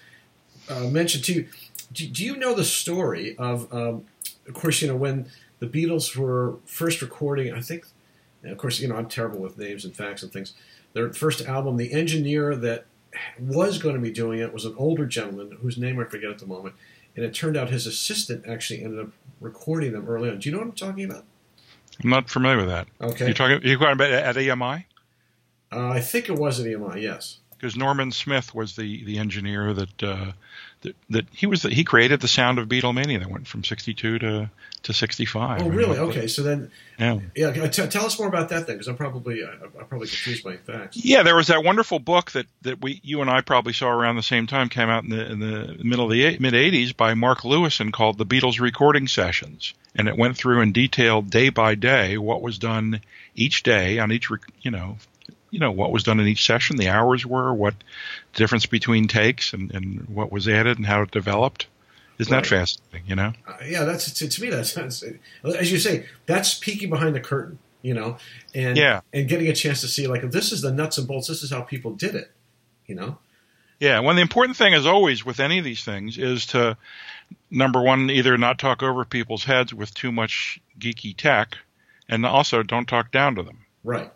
uh, 0.68 0.88
mention 0.88 1.22
to 1.22 1.32
you. 1.32 1.48
Do, 1.92 2.06
do, 2.08 2.24
you 2.24 2.36
know 2.36 2.54
the 2.54 2.64
story 2.64 3.36
of, 3.36 3.72
um, 3.72 4.06
of 4.48 4.54
course, 4.54 4.80
you 4.80 4.88
know 4.88 4.96
when 4.96 5.28
the 5.58 5.66
Beatles 5.66 6.16
were 6.16 6.56
first 6.64 7.02
recording? 7.02 7.52
I 7.52 7.60
think, 7.60 7.86
of 8.44 8.56
course, 8.56 8.80
you 8.80 8.88
know 8.88 8.96
I'm 8.96 9.08
terrible 9.08 9.40
with 9.40 9.58
names 9.58 9.84
and 9.84 9.94
facts 9.94 10.22
and 10.22 10.32
things. 10.32 10.54
Their 10.94 11.12
first 11.12 11.42
album, 11.42 11.76
the 11.76 11.92
engineer 11.92 12.56
that 12.56 12.86
was 13.38 13.78
going 13.78 13.94
to 13.94 14.00
be 14.00 14.10
doing 14.10 14.40
it 14.40 14.52
was 14.52 14.64
an 14.64 14.74
older 14.76 15.06
gentleman 15.06 15.58
whose 15.60 15.76
name 15.76 15.98
I 15.98 16.04
forget 16.04 16.30
at 16.30 16.38
the 16.38 16.46
moment, 16.46 16.74
and 17.14 17.24
it 17.24 17.34
turned 17.34 17.56
out 17.56 17.70
his 17.70 17.86
assistant 17.86 18.46
actually 18.46 18.82
ended 18.82 19.00
up 19.00 19.12
recording 19.40 19.92
them 19.92 20.08
early 20.08 20.30
on. 20.30 20.38
Do 20.38 20.48
you 20.48 20.54
know 20.54 20.60
what 20.60 20.68
I'm 20.68 20.72
talking 20.72 21.04
about? 21.04 21.24
I'm 22.02 22.10
not 22.10 22.30
familiar 22.30 22.58
with 22.58 22.68
that. 22.68 22.88
Okay, 23.00 23.26
you're 23.26 23.34
talking 23.34 23.60
you're 23.62 23.78
talking 23.78 23.92
about 23.92 24.10
at 24.10 24.36
EMI? 24.36 24.84
Uh, 25.70 25.88
I 25.88 26.00
think 26.00 26.28
it 26.28 26.36
was 26.36 26.60
at 26.60 26.66
EMI. 26.66 27.00
Yes, 27.02 27.38
because 27.62 27.76
Norman 27.76 28.10
Smith 28.10 28.52
was 28.52 28.74
the 28.74 29.04
the 29.04 29.18
engineer 29.18 29.72
that 29.72 30.02
uh, 30.02 30.32
that, 30.80 30.96
that 31.10 31.26
he 31.32 31.46
was 31.46 31.62
the, 31.62 31.70
he 31.70 31.84
created 31.84 32.20
the 32.20 32.26
sound 32.26 32.58
of 32.58 32.66
Beatlemania 32.66 33.20
that 33.20 33.30
went 33.30 33.46
from 33.46 33.62
62 33.62 34.18
to 34.18 34.50
to 34.82 34.92
65. 34.92 35.62
Oh, 35.62 35.68
really? 35.68 35.96
Okay, 35.96 36.26
so 36.26 36.42
then 36.42 36.72
yeah, 36.98 37.20
yeah. 37.36 37.68
T- 37.68 37.86
tell 37.86 38.04
us 38.04 38.18
more 38.18 38.26
about 38.26 38.48
that 38.48 38.66
then, 38.66 38.74
because 38.74 38.88
I'm 38.88 38.96
probably 38.96 39.44
I, 39.44 39.52
I 39.52 39.84
probably 39.84 40.08
confused 40.08 40.42
by 40.42 40.56
facts. 40.56 40.96
Yeah, 40.96 41.22
there 41.22 41.36
was 41.36 41.46
that 41.46 41.62
wonderful 41.62 42.00
book 42.00 42.32
that 42.32 42.46
that 42.62 42.82
we 42.82 43.00
you 43.04 43.20
and 43.20 43.30
I 43.30 43.42
probably 43.42 43.74
saw 43.74 43.90
around 43.90 44.16
the 44.16 44.24
same 44.24 44.48
time 44.48 44.68
came 44.68 44.88
out 44.88 45.04
in 45.04 45.10
the 45.10 45.30
in 45.30 45.38
the 45.38 45.84
middle 45.84 46.06
of 46.06 46.10
the 46.10 46.36
mid 46.40 46.54
80s 46.54 46.96
by 46.96 47.14
Mark 47.14 47.42
Lewisohn 47.42 47.92
called 47.92 48.18
The 48.18 48.26
Beatles 48.26 48.58
Recording 48.58 49.06
Sessions, 49.06 49.72
and 49.94 50.08
it 50.08 50.18
went 50.18 50.36
through 50.36 50.62
in 50.62 50.72
detail 50.72 51.22
day 51.22 51.48
by 51.50 51.76
day 51.76 52.18
what 52.18 52.42
was 52.42 52.58
done 52.58 53.02
each 53.36 53.62
day 53.62 54.00
on 54.00 54.10
each 54.10 54.28
you 54.62 54.72
know 54.72 54.96
you 55.52 55.60
know 55.60 55.70
what 55.70 55.92
was 55.92 56.02
done 56.02 56.18
in 56.18 56.26
each 56.26 56.44
session, 56.44 56.76
the 56.76 56.88
hours 56.88 57.24
were, 57.24 57.54
what 57.54 57.74
the 58.32 58.38
difference 58.38 58.66
between 58.66 59.06
takes, 59.06 59.52
and, 59.52 59.72
and 59.72 60.08
what 60.08 60.32
was 60.32 60.48
added 60.48 60.78
and 60.78 60.86
how 60.86 61.02
it 61.02 61.12
developed. 61.12 61.68
Isn't 62.18 62.32
right. 62.32 62.42
that 62.42 62.48
fascinating? 62.48 63.08
You 63.08 63.14
know? 63.14 63.32
Uh, 63.46 63.56
yeah, 63.64 63.84
that's 63.84 64.12
to, 64.14 64.28
to 64.28 64.42
me 64.42 64.50
that's, 64.50 64.72
that's 64.74 65.04
as 65.44 65.70
you 65.70 65.78
say 65.78 66.06
that's 66.26 66.54
peeking 66.54 66.90
behind 66.90 67.14
the 67.14 67.20
curtain. 67.20 67.60
You 67.82 67.94
know, 67.94 68.16
and 68.54 68.76
yeah. 68.76 69.00
and 69.12 69.28
getting 69.28 69.48
a 69.48 69.54
chance 69.54 69.80
to 69.80 69.88
see 69.88 70.06
like 70.06 70.22
this 70.30 70.52
is 70.52 70.62
the 70.62 70.72
nuts 70.72 70.98
and 70.98 71.06
bolts. 71.06 71.28
This 71.28 71.42
is 71.42 71.50
how 71.50 71.62
people 71.62 71.92
did 71.92 72.14
it. 72.14 72.30
You 72.86 72.94
know. 72.94 73.18
Yeah, 73.80 73.98
well, 73.98 74.14
the 74.14 74.22
important 74.22 74.56
thing, 74.56 74.74
as 74.74 74.86
always, 74.86 75.24
with 75.24 75.40
any 75.40 75.58
of 75.58 75.64
these 75.64 75.84
things, 75.84 76.16
is 76.16 76.46
to 76.46 76.76
number 77.50 77.82
one, 77.82 78.10
either 78.10 78.38
not 78.38 78.60
talk 78.60 78.80
over 78.80 79.04
people's 79.04 79.42
heads 79.42 79.74
with 79.74 79.92
too 79.92 80.12
much 80.12 80.60
geeky 80.78 81.16
tech, 81.16 81.58
and 82.08 82.24
also 82.24 82.62
don't 82.62 82.86
talk 82.86 83.10
down 83.10 83.34
to 83.34 83.42
them. 83.42 83.58
Right. 83.82 84.12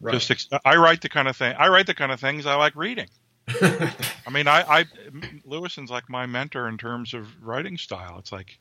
Right. 0.00 0.18
Just 0.18 0.52
I 0.64 0.76
write 0.76 1.02
the 1.02 1.08
kind 1.08 1.28
of 1.28 1.36
thing 1.36 1.54
I 1.58 1.68
write 1.68 1.86
the 1.86 1.94
kind 1.94 2.10
of 2.10 2.20
things 2.20 2.46
I 2.46 2.54
like 2.54 2.74
reading. 2.74 3.08
I 3.62 4.30
mean, 4.32 4.46
I, 4.46 4.62
I 4.62 4.84
Lewisohn's 5.46 5.90
like 5.90 6.08
my 6.08 6.26
mentor 6.26 6.68
in 6.68 6.78
terms 6.78 7.14
of 7.14 7.26
writing 7.42 7.76
style. 7.76 8.16
It's 8.18 8.32
like, 8.32 8.58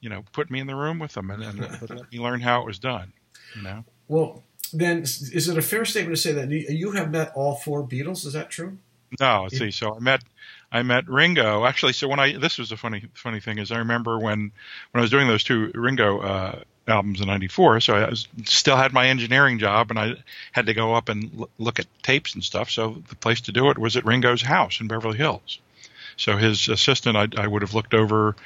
you 0.00 0.08
know, 0.08 0.24
put 0.32 0.50
me 0.50 0.60
in 0.60 0.66
the 0.66 0.74
room 0.74 0.98
with 0.98 1.12
them 1.12 1.30
and, 1.30 1.42
and 1.42 1.60
let 1.60 2.12
me 2.12 2.18
learn 2.18 2.40
how 2.40 2.60
it 2.60 2.66
was 2.66 2.78
done. 2.78 3.12
You 3.56 3.62
know. 3.62 3.84
Well, 4.08 4.44
then, 4.72 5.02
is 5.02 5.48
it 5.48 5.58
a 5.58 5.62
fair 5.62 5.84
statement 5.84 6.16
to 6.16 6.22
say 6.22 6.32
that 6.32 6.50
you 6.50 6.92
have 6.92 7.10
met 7.10 7.32
all 7.34 7.56
four 7.56 7.86
Beatles? 7.86 8.24
Is 8.26 8.34
that 8.34 8.50
true? 8.50 8.78
No. 9.18 9.42
Let's 9.44 9.58
see. 9.58 9.70
So 9.70 9.96
I 9.96 9.98
met 9.98 10.22
I 10.70 10.82
met 10.82 11.08
Ringo 11.08 11.64
actually. 11.64 11.94
So 11.94 12.08
when 12.08 12.20
I 12.20 12.36
this 12.36 12.58
was 12.58 12.72
a 12.72 12.76
funny 12.76 13.06
funny 13.14 13.40
thing 13.40 13.58
is 13.58 13.72
I 13.72 13.78
remember 13.78 14.18
when 14.18 14.52
when 14.90 15.00
I 15.00 15.00
was 15.00 15.10
doing 15.10 15.26
those 15.26 15.42
two 15.42 15.72
Ringo 15.74 16.20
uh, 16.20 16.60
albums 16.90 17.20
in 17.20 17.26
'94, 17.26 17.80
so 17.80 17.94
I 17.94 18.10
was, 18.10 18.28
still 18.44 18.76
had 18.76 18.92
my 18.92 19.08
engineering 19.08 19.58
job, 19.58 19.90
and 19.90 19.98
I 19.98 20.14
had 20.52 20.66
to 20.66 20.74
go 20.74 20.94
up 20.94 21.08
and 21.08 21.30
l- 21.38 21.50
look 21.58 21.78
at 21.78 21.86
tapes 22.02 22.34
and 22.34 22.44
stuff. 22.44 22.70
So 22.70 23.02
the 23.08 23.16
place 23.16 23.42
to 23.42 23.52
do 23.52 23.70
it 23.70 23.78
was 23.78 23.96
at 23.96 24.04
Ringo's 24.04 24.42
house 24.42 24.80
in 24.80 24.88
Beverly 24.88 25.16
Hills. 25.16 25.58
So 26.16 26.36
his 26.36 26.68
assistant, 26.68 27.16
I, 27.16 27.28
I 27.36 27.46
would 27.46 27.62
have 27.62 27.74
looked 27.74 27.94
over, 27.94 28.36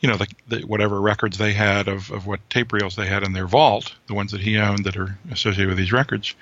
you 0.00 0.08
know, 0.08 0.16
the, 0.16 0.26
the, 0.48 0.60
whatever 0.62 1.00
records 1.00 1.38
they 1.38 1.52
had 1.52 1.86
of, 1.86 2.10
of 2.10 2.26
what 2.26 2.48
tape 2.50 2.72
reels 2.72 2.96
they 2.96 3.06
had 3.06 3.22
in 3.22 3.32
their 3.32 3.46
vault, 3.46 3.94
the 4.08 4.14
ones 4.14 4.32
that 4.32 4.40
he 4.40 4.58
owned 4.58 4.84
that 4.84 4.96
are 4.96 5.16
associated 5.30 5.68
with 5.68 5.78
these 5.78 5.92
records, 5.92 6.34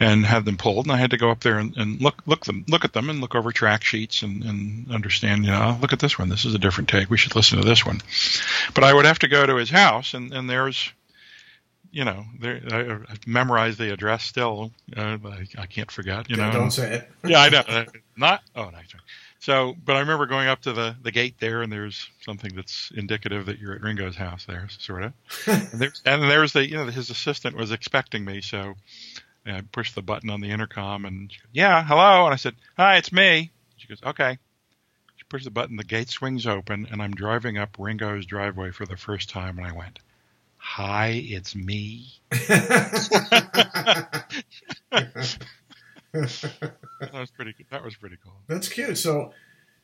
and 0.00 0.24
have 0.24 0.44
them 0.44 0.56
pulled. 0.56 0.86
And 0.86 0.92
I 0.92 0.96
had 0.96 1.10
to 1.10 1.18
go 1.18 1.30
up 1.30 1.40
there 1.40 1.58
and, 1.58 1.76
and 1.76 2.00
look 2.00 2.22
look 2.26 2.46
them 2.46 2.64
look 2.68 2.84
at 2.84 2.92
them 2.92 3.10
and 3.10 3.20
look 3.20 3.34
over 3.34 3.52
track 3.52 3.84
sheets 3.84 4.22
and, 4.22 4.42
and 4.42 4.90
understand. 4.90 5.44
You 5.44 5.52
know, 5.52 5.78
look 5.80 5.92
at 5.92 6.00
this 6.00 6.18
one. 6.18 6.28
This 6.28 6.44
is 6.44 6.54
a 6.54 6.58
different 6.58 6.88
take. 6.88 7.10
We 7.10 7.18
should 7.18 7.36
listen 7.36 7.60
to 7.60 7.64
this 7.64 7.86
one. 7.86 8.00
But 8.74 8.82
I 8.82 8.92
would 8.92 9.04
have 9.04 9.20
to 9.20 9.28
go 9.28 9.46
to 9.46 9.56
his 9.56 9.70
house, 9.70 10.14
and, 10.14 10.32
and 10.32 10.48
there's 10.48 10.90
you 11.92 12.04
know, 12.04 12.24
there, 12.38 12.60
I, 12.70 13.12
I 13.12 13.16
memorized 13.26 13.78
the 13.78 13.92
address 13.92 14.22
still. 14.22 14.70
Uh, 14.96 15.18
I, 15.24 15.46
I, 15.58 15.66
can't 15.66 15.90
forget. 15.90 16.30
You 16.30 16.36
know, 16.36 16.52
don't 16.52 16.70
say 16.70 16.98
it. 16.98 17.10
yeah, 17.24 17.40
I 17.40 17.48
know. 17.48 17.84
Not. 18.16 18.42
Oh, 18.54 18.70
no. 18.70 18.78
So, 19.40 19.74
but 19.84 19.96
I 19.96 20.00
remember 20.00 20.26
going 20.26 20.48
up 20.48 20.60
to 20.62 20.72
the, 20.72 20.94
the 21.02 21.10
gate 21.10 21.36
there, 21.40 21.62
and 21.62 21.72
there's 21.72 22.08
something 22.20 22.54
that's 22.54 22.92
indicative 22.94 23.46
that 23.46 23.58
you're 23.58 23.74
at 23.74 23.80
Ringo's 23.80 24.14
house 24.14 24.44
there, 24.44 24.68
sort 24.78 25.02
of. 25.02 25.12
and, 25.46 25.80
there's, 25.80 26.02
and 26.04 26.22
there's 26.22 26.52
the, 26.52 26.68
you 26.68 26.76
know, 26.76 26.86
his 26.86 27.10
assistant 27.10 27.56
was 27.56 27.72
expecting 27.72 28.24
me, 28.24 28.42
so 28.42 28.74
I 29.46 29.62
pushed 29.72 29.94
the 29.94 30.02
button 30.02 30.30
on 30.30 30.40
the 30.40 30.50
intercom, 30.50 31.04
and 31.04 31.32
she 31.32 31.38
goes, 31.38 31.48
"Yeah, 31.52 31.84
hello." 31.84 32.26
And 32.26 32.32
I 32.32 32.36
said, 32.36 32.54
"Hi, 32.76 32.96
it's 32.96 33.12
me." 33.12 33.50
She 33.76 33.88
goes, 33.88 34.02
"Okay." 34.02 34.38
She 35.16 35.24
pushed 35.28 35.44
the 35.44 35.50
button, 35.50 35.76
the 35.76 35.84
gate 35.84 36.10
swings 36.10 36.46
open, 36.46 36.86
and 36.90 37.02
I'm 37.02 37.14
driving 37.14 37.58
up 37.58 37.76
Ringo's 37.78 38.26
driveway 38.26 38.70
for 38.70 38.86
the 38.86 38.96
first 38.96 39.30
time, 39.30 39.58
and 39.58 39.66
I 39.66 39.72
went, 39.72 39.98
"Hi, 40.56 41.08
it's 41.08 41.54
me." 41.54 42.20
that 42.30 44.24
was 47.12 47.30
pretty. 47.30 47.54
That 47.70 47.84
was 47.84 47.96
pretty 47.96 48.16
cool. 48.22 48.36
That's 48.46 48.68
cute. 48.68 48.98
So, 48.98 49.32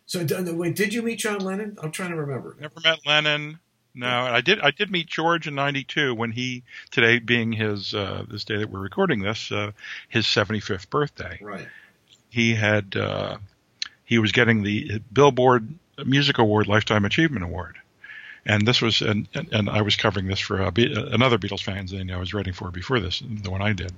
so 0.07 0.25
wait, 0.55 0.77
did 0.77 0.93
you 0.93 1.03
meet 1.03 1.19
John 1.19 1.41
Lennon? 1.41 1.79
I'm 1.83 1.93
trying 1.93 2.11
to 2.11 2.17
remember. 2.17 2.57
Never 2.61 2.81
met 2.81 2.99
Lennon. 3.07 3.59
No, 3.97 4.09
I 4.09 4.43
did. 4.43 4.61
I 4.61 4.73
did 4.73 4.91
meet 4.91 5.07
George 5.07 5.49
in 5.49 5.55
'92 5.55 6.15
when 6.15 6.31
he 6.31 6.63
today 6.91 7.19
being 7.19 7.51
his 7.51 7.95
uh, 7.95 8.27
this 8.29 8.45
day 8.45 8.59
that 8.59 8.69
we're 8.69 8.79
recording 8.79 9.21
this 9.21 9.51
uh, 9.51 9.73
his 10.11 10.27
75th 10.27 10.91
birthday. 10.91 11.39
Right. 11.41 11.67
He 12.29 12.55
had 12.55 12.95
uh, 12.95 13.39
he 14.05 14.19
was 14.19 14.33
getting 14.33 14.63
the 14.63 15.01
Billboard 15.11 15.67
Music 16.05 16.37
Award 16.37 16.67
Lifetime 16.67 17.07
Achievement 17.07 17.47
Award, 17.47 17.79
and 18.45 18.69
this 18.69 18.83
was 18.83 19.01
and 19.01 19.29
and 19.35 19.71
I 19.71 19.81
was 19.81 19.97
covering 19.97 20.27
this 20.27 20.41
for 20.41 20.71
Be- 20.71 20.93
another 20.93 21.39
Beatles 21.39 21.65
fanzine 21.65 22.13
I 22.13 22.19
was 22.19 22.35
writing 22.35 22.53
for 22.53 22.71
before 22.71 23.01
this, 23.01 23.23
the 23.27 23.51
one 23.51 23.63
I 23.63 23.73
did. 23.73 23.95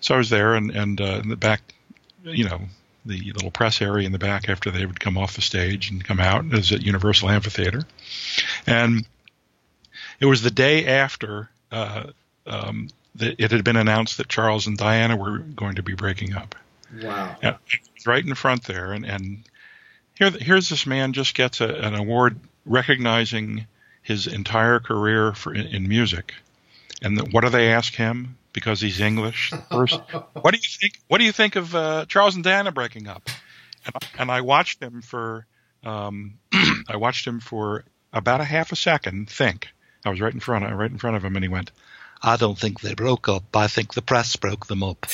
So 0.00 0.14
I 0.14 0.18
was 0.18 0.30
there, 0.30 0.54
and 0.54 0.70
and 0.70 1.00
uh, 1.00 1.20
in 1.20 1.28
the 1.28 1.36
back, 1.36 1.62
you 2.22 2.44
know, 2.44 2.60
the 3.04 3.32
little 3.32 3.50
press 3.50 3.82
area 3.82 4.06
in 4.06 4.12
the 4.12 4.20
back 4.20 4.48
after 4.48 4.70
they 4.70 4.86
would 4.86 5.00
come 5.00 5.18
off 5.18 5.34
the 5.34 5.42
stage 5.42 5.90
and 5.90 6.04
come 6.04 6.20
out 6.20 6.44
is 6.54 6.70
at 6.70 6.82
Universal 6.82 7.28
Amphitheater, 7.28 7.82
and 8.68 9.04
it 10.22 10.26
was 10.26 10.40
the 10.40 10.52
day 10.52 10.86
after 10.86 11.50
uh, 11.72 12.04
um, 12.46 12.88
the, 13.16 13.34
it 13.42 13.50
had 13.50 13.64
been 13.64 13.76
announced 13.76 14.18
that 14.18 14.28
Charles 14.28 14.68
and 14.68 14.78
Diana 14.78 15.16
were 15.16 15.38
going 15.38 15.74
to 15.74 15.82
be 15.82 15.94
breaking 15.94 16.34
up. 16.34 16.54
Wow! 17.02 17.36
And 17.42 17.56
right 18.06 18.24
in 18.24 18.34
front 18.34 18.64
there, 18.64 18.92
and 18.92 19.04
and 19.04 19.42
here, 20.14 20.30
here's 20.30 20.68
this 20.68 20.86
man 20.86 21.12
just 21.12 21.34
gets 21.34 21.60
a, 21.60 21.66
an 21.66 21.94
award 21.94 22.38
recognizing 22.64 23.66
his 24.02 24.28
entire 24.28 24.78
career 24.78 25.32
for 25.32 25.52
in, 25.52 25.66
in 25.66 25.88
music, 25.88 26.34
and 27.02 27.18
the, 27.18 27.24
what 27.24 27.42
do 27.42 27.50
they 27.50 27.72
ask 27.72 27.92
him? 27.92 28.36
Because 28.52 28.80
he's 28.80 29.00
English. 29.00 29.52
First, 29.70 30.00
what 30.34 30.54
do 30.54 30.58
you 30.62 30.78
think? 30.80 31.00
What 31.08 31.18
do 31.18 31.24
you 31.24 31.32
think 31.32 31.56
of 31.56 31.74
uh, 31.74 32.06
Charles 32.06 32.36
and 32.36 32.44
Diana 32.44 32.70
breaking 32.70 33.08
up? 33.08 33.28
And, 33.84 33.94
and 34.18 34.30
I 34.30 34.42
watched 34.42 34.80
him 34.80 35.02
for 35.02 35.46
um, 35.82 36.38
I 36.88 36.96
watched 36.96 37.26
him 37.26 37.40
for 37.40 37.84
about 38.12 38.40
a 38.40 38.44
half 38.44 38.70
a 38.70 38.76
second 38.76 39.28
think. 39.28 39.72
I 40.04 40.10
was 40.10 40.20
right 40.20 40.34
in 40.34 40.40
front 40.40 40.64
of 40.64 40.72
right 40.72 40.90
in 40.90 40.98
front 40.98 41.16
of 41.16 41.24
him, 41.24 41.36
and 41.36 41.44
he 41.44 41.48
went, 41.48 41.70
I 42.22 42.36
don't 42.36 42.58
think 42.58 42.80
they 42.80 42.94
broke 42.94 43.28
up. 43.28 43.54
I 43.54 43.66
think 43.66 43.94
the 43.94 44.02
press 44.02 44.36
broke 44.36 44.66
them 44.66 44.82
up. 44.82 45.06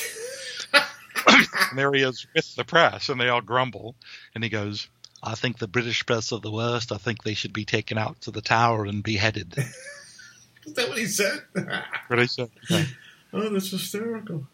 and 1.26 1.46
there 1.78 1.92
he 1.92 2.02
is 2.02 2.26
with 2.34 2.54
the 2.56 2.64
press, 2.64 3.08
and 3.08 3.20
they 3.20 3.28
all 3.28 3.40
grumble, 3.40 3.94
and 4.34 4.44
he 4.44 4.50
goes, 4.50 4.88
I 5.22 5.34
think 5.34 5.58
the 5.58 5.68
British 5.68 6.06
press 6.06 6.32
are 6.32 6.40
the 6.40 6.50
worst. 6.50 6.92
I 6.92 6.96
think 6.96 7.22
they 7.22 7.34
should 7.34 7.52
be 7.52 7.64
taken 7.64 7.98
out 7.98 8.20
to 8.22 8.30
the 8.30 8.40
tower 8.40 8.84
and 8.84 9.02
beheaded. 9.02 9.54
Is 10.66 10.74
that 10.74 10.88
what 10.88 10.98
he 10.98 11.06
said? 11.06 11.42
"What 12.08 12.20
I 12.20 12.26
said." 12.26 12.50
Yeah. 12.68 12.84
oh, 13.32 13.48
that's 13.48 13.70
hysterical. 13.70 14.46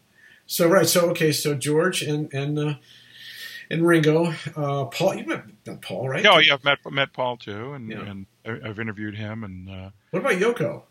So 0.47 0.69
right, 0.69 0.87
so 0.87 1.09
okay, 1.09 1.31
so 1.33 1.55
George 1.55 2.01
and 2.01 2.33
and 2.33 2.57
uh, 2.57 2.73
and 3.69 3.85
Ringo, 3.85 4.33
uh, 4.55 4.85
Paul, 4.85 5.15
you 5.15 5.25
met 5.25 5.81
Paul, 5.81 6.09
right? 6.09 6.25
Oh, 6.25 6.37
yeah, 6.39 6.53
I've 6.53 6.63
met 6.63 6.79
met 6.91 7.13
Paul 7.13 7.37
too, 7.37 7.73
and 7.73 7.89
Yeah. 7.89 8.01
and 8.05 8.25
I've 8.45 8.79
interviewed 8.79 9.15
him, 9.15 9.43
and 9.43 9.69
uh, 9.69 9.89
What 10.11 10.19
about 10.19 10.33
Yoko? 10.33 10.83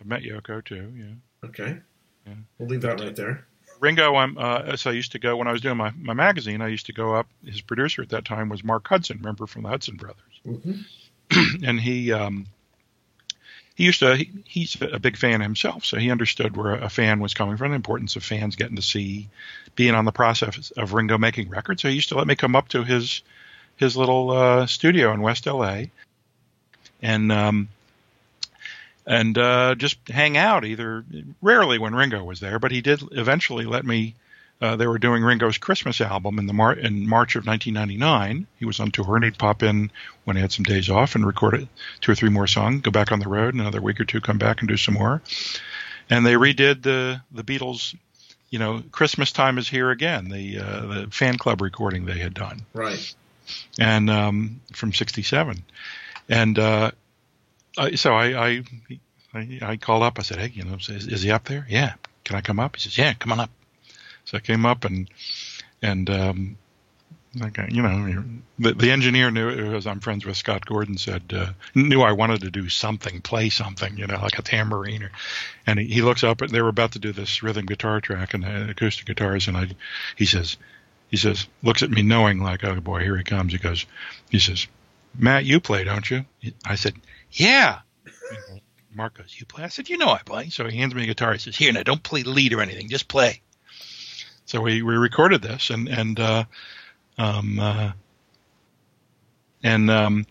I've 0.00 0.06
met 0.06 0.22
Yoko 0.22 0.64
too. 0.64 0.92
Yeah. 0.96 1.48
Okay, 1.48 1.78
Yeah. 2.26 2.34
we'll 2.58 2.68
leave 2.68 2.80
that 2.82 3.00
right 3.00 3.14
there. 3.14 3.46
Ringo, 3.80 4.14
I'm, 4.16 4.38
uh, 4.38 4.76
so 4.76 4.90
I 4.90 4.92
used 4.94 5.12
to 5.12 5.18
go 5.18 5.36
when 5.36 5.46
I 5.48 5.52
was 5.52 5.60
doing 5.60 5.76
my, 5.76 5.90
my 5.98 6.14
magazine. 6.14 6.62
I 6.62 6.68
used 6.68 6.86
to 6.86 6.92
go 6.92 7.14
up. 7.14 7.26
His 7.44 7.60
producer 7.60 8.02
at 8.02 8.08
that 8.10 8.24
time 8.24 8.48
was 8.48 8.64
Mark 8.64 8.86
Hudson, 8.88 9.18
remember 9.18 9.46
from 9.46 9.62
the 9.64 9.68
Hudson 9.68 9.96
Brothers, 9.96 10.40
hmm 10.44 10.80
and 11.64 11.80
he 11.80 12.12
um, 12.12 12.46
he 13.74 13.84
used 13.84 14.00
to. 14.00 14.16
He, 14.16 14.30
he's 14.46 14.80
a 14.80 14.98
big 14.98 15.16
fan 15.16 15.40
himself, 15.40 15.84
so 15.84 15.98
he 15.98 16.10
understood 16.10 16.56
where 16.56 16.74
a 16.74 16.88
fan 16.88 17.20
was 17.20 17.34
coming 17.34 17.56
from, 17.56 17.70
the 17.70 17.76
importance 17.76 18.16
of 18.16 18.24
fans 18.24 18.56
getting 18.56 18.76
to 18.76 18.82
see, 18.82 19.28
being 19.74 19.94
on 19.94 20.04
the 20.04 20.12
process 20.12 20.70
of 20.76 20.92
Ringo 20.92 21.18
making 21.18 21.48
records. 21.48 21.82
So 21.82 21.88
he 21.88 21.94
used 21.94 22.10
to 22.10 22.16
let 22.16 22.26
me 22.26 22.36
come 22.36 22.54
up 22.54 22.68
to 22.68 22.84
his 22.84 23.22
his 23.76 23.96
little 23.96 24.30
uh, 24.30 24.66
studio 24.66 25.12
in 25.12 25.20
West 25.20 25.46
LA, 25.46 25.84
and 27.02 27.32
um, 27.32 27.68
and 29.06 29.36
uh, 29.36 29.74
just 29.74 29.98
hang 30.08 30.36
out. 30.36 30.64
Either 30.64 31.04
rarely 31.42 31.78
when 31.78 31.94
Ringo 31.96 32.22
was 32.22 32.38
there, 32.38 32.60
but 32.60 32.70
he 32.70 32.80
did 32.80 33.02
eventually 33.12 33.64
let 33.64 33.84
me. 33.84 34.14
Uh, 34.60 34.76
they 34.76 34.86
were 34.86 34.98
doing 34.98 35.22
Ringo's 35.22 35.58
Christmas 35.58 36.00
album 36.00 36.38
in 36.38 36.46
the 36.46 36.52
Mar- 36.54 36.72
in 36.74 37.06
March 37.08 37.36
of 37.36 37.46
1999. 37.46 38.46
He 38.58 38.64
was 38.64 38.80
on 38.80 38.90
tour, 38.92 39.16
and 39.16 39.24
he'd 39.24 39.36
pop 39.36 39.62
in 39.62 39.90
when 40.24 40.36
he 40.36 40.40
had 40.42 40.52
some 40.52 40.62
days 40.64 40.88
off 40.88 41.14
and 41.16 41.26
record 41.26 41.54
it, 41.54 41.68
two 42.00 42.12
or 42.12 42.14
three 42.14 42.30
more 42.30 42.46
songs, 42.46 42.80
go 42.80 42.90
back 42.90 43.12
on 43.12 43.18
the 43.18 43.28
road, 43.28 43.54
another 43.54 43.82
week 43.82 44.00
or 44.00 44.04
two, 44.04 44.20
come 44.20 44.38
back 44.38 44.60
and 44.60 44.68
do 44.68 44.76
some 44.76 44.94
more. 44.94 45.20
And 46.08 46.24
they 46.24 46.34
redid 46.34 46.82
the 46.82 47.20
the 47.32 47.42
Beatles, 47.42 47.94
you 48.50 48.58
know, 48.58 48.82
Christmas 48.92 49.32
time 49.32 49.58
is 49.58 49.68
here 49.68 49.90
again, 49.90 50.28
the 50.28 50.58
uh, 50.58 50.86
the 50.86 51.06
fan 51.10 51.36
club 51.36 51.60
recording 51.60 52.04
they 52.06 52.18
had 52.18 52.32
done 52.34 52.62
Right. 52.72 53.14
and 53.78 54.08
um, 54.08 54.60
from 54.72 54.92
'67, 54.92 55.62
and 56.28 56.58
uh, 56.58 56.90
I, 57.76 57.96
so 57.96 58.14
I, 58.14 58.48
I 58.48 58.62
I 59.34 59.58
I 59.62 59.76
called 59.76 60.02
up. 60.04 60.18
I 60.18 60.22
said, 60.22 60.38
"Hey, 60.38 60.52
you 60.54 60.64
know, 60.64 60.76
is, 60.76 60.88
is 61.08 61.22
he 61.22 61.30
up 61.30 61.44
there? 61.44 61.66
Yeah. 61.68 61.94
Can 62.24 62.36
I 62.36 62.40
come 62.40 62.60
up?" 62.60 62.76
He 62.76 62.82
says, 62.82 62.96
"Yeah, 62.96 63.12
come 63.14 63.32
on 63.32 63.40
up." 63.40 63.50
So 64.24 64.36
I 64.38 64.40
came 64.40 64.64
up 64.66 64.84
and 64.84 65.08
and 65.82 66.08
um, 66.10 66.56
like 67.36 67.58
I- 67.58 67.68
you 67.70 67.82
know, 67.82 68.24
the 68.58 68.72
the 68.74 68.90
engineer 68.90 69.30
knew 69.30 69.54
because 69.54 69.86
I'm 69.86 70.00
friends 70.00 70.24
with 70.24 70.36
Scott 70.36 70.64
Gordon 70.64 70.96
said 70.98 71.32
uh, 71.34 71.52
knew 71.74 72.00
I 72.02 72.12
wanted 72.12 72.42
to 72.42 72.50
do 72.50 72.68
something, 72.68 73.20
play 73.20 73.50
something, 73.50 73.96
you 73.96 74.06
know, 74.06 74.20
like 74.20 74.38
a 74.38 74.42
tambourine, 74.42 75.02
or, 75.02 75.10
and 75.66 75.78
he, 75.78 75.86
he 75.86 76.02
looks 76.02 76.24
up 76.24 76.40
and 76.42 76.50
they 76.50 76.62
were 76.62 76.68
about 76.68 76.92
to 76.92 76.98
do 76.98 77.12
this 77.12 77.42
rhythm 77.42 77.66
guitar 77.66 78.00
track 78.00 78.34
and 78.34 78.44
uh, 78.44 78.66
acoustic 78.70 79.06
guitars, 79.06 79.48
and 79.48 79.56
I 79.56 79.68
he 80.16 80.26
says 80.26 80.56
he 81.08 81.16
says 81.16 81.46
looks 81.62 81.82
at 81.82 81.90
me 81.90 82.02
knowing 82.02 82.40
like 82.40 82.64
oh 82.64 82.80
boy 82.80 83.00
here 83.00 83.16
he 83.16 83.24
comes. 83.24 83.52
He 83.52 83.58
goes 83.58 83.84
he 84.30 84.38
says 84.38 84.66
Matt 85.16 85.44
you 85.44 85.60
play 85.60 85.84
don't 85.84 86.08
you? 86.10 86.24
I 86.64 86.76
said 86.76 86.94
yeah. 87.30 87.80
Mark 88.94 89.18
goes 89.18 89.34
you 89.38 89.44
play? 89.46 89.64
I 89.64 89.68
said 89.68 89.88
you 89.88 89.98
know 89.98 90.10
I 90.10 90.20
play. 90.24 90.50
So 90.50 90.68
he 90.68 90.78
hands 90.78 90.94
me 90.94 91.02
a 91.02 91.06
guitar. 91.06 91.32
He 91.32 91.38
says 91.40 91.56
here 91.56 91.72
now 91.72 91.82
don't 91.82 92.02
play 92.02 92.22
lead 92.22 92.52
or 92.52 92.60
anything. 92.60 92.88
Just 92.88 93.08
play 93.08 93.40
so 94.46 94.60
we, 94.60 94.82
we 94.82 94.94
recorded 94.94 95.42
this 95.42 95.70
and 95.70 95.88
and 95.88 96.20
uh, 96.20 96.44
um, 97.18 97.58
uh, 97.58 97.92
and 99.62 99.90
um, 99.90 100.26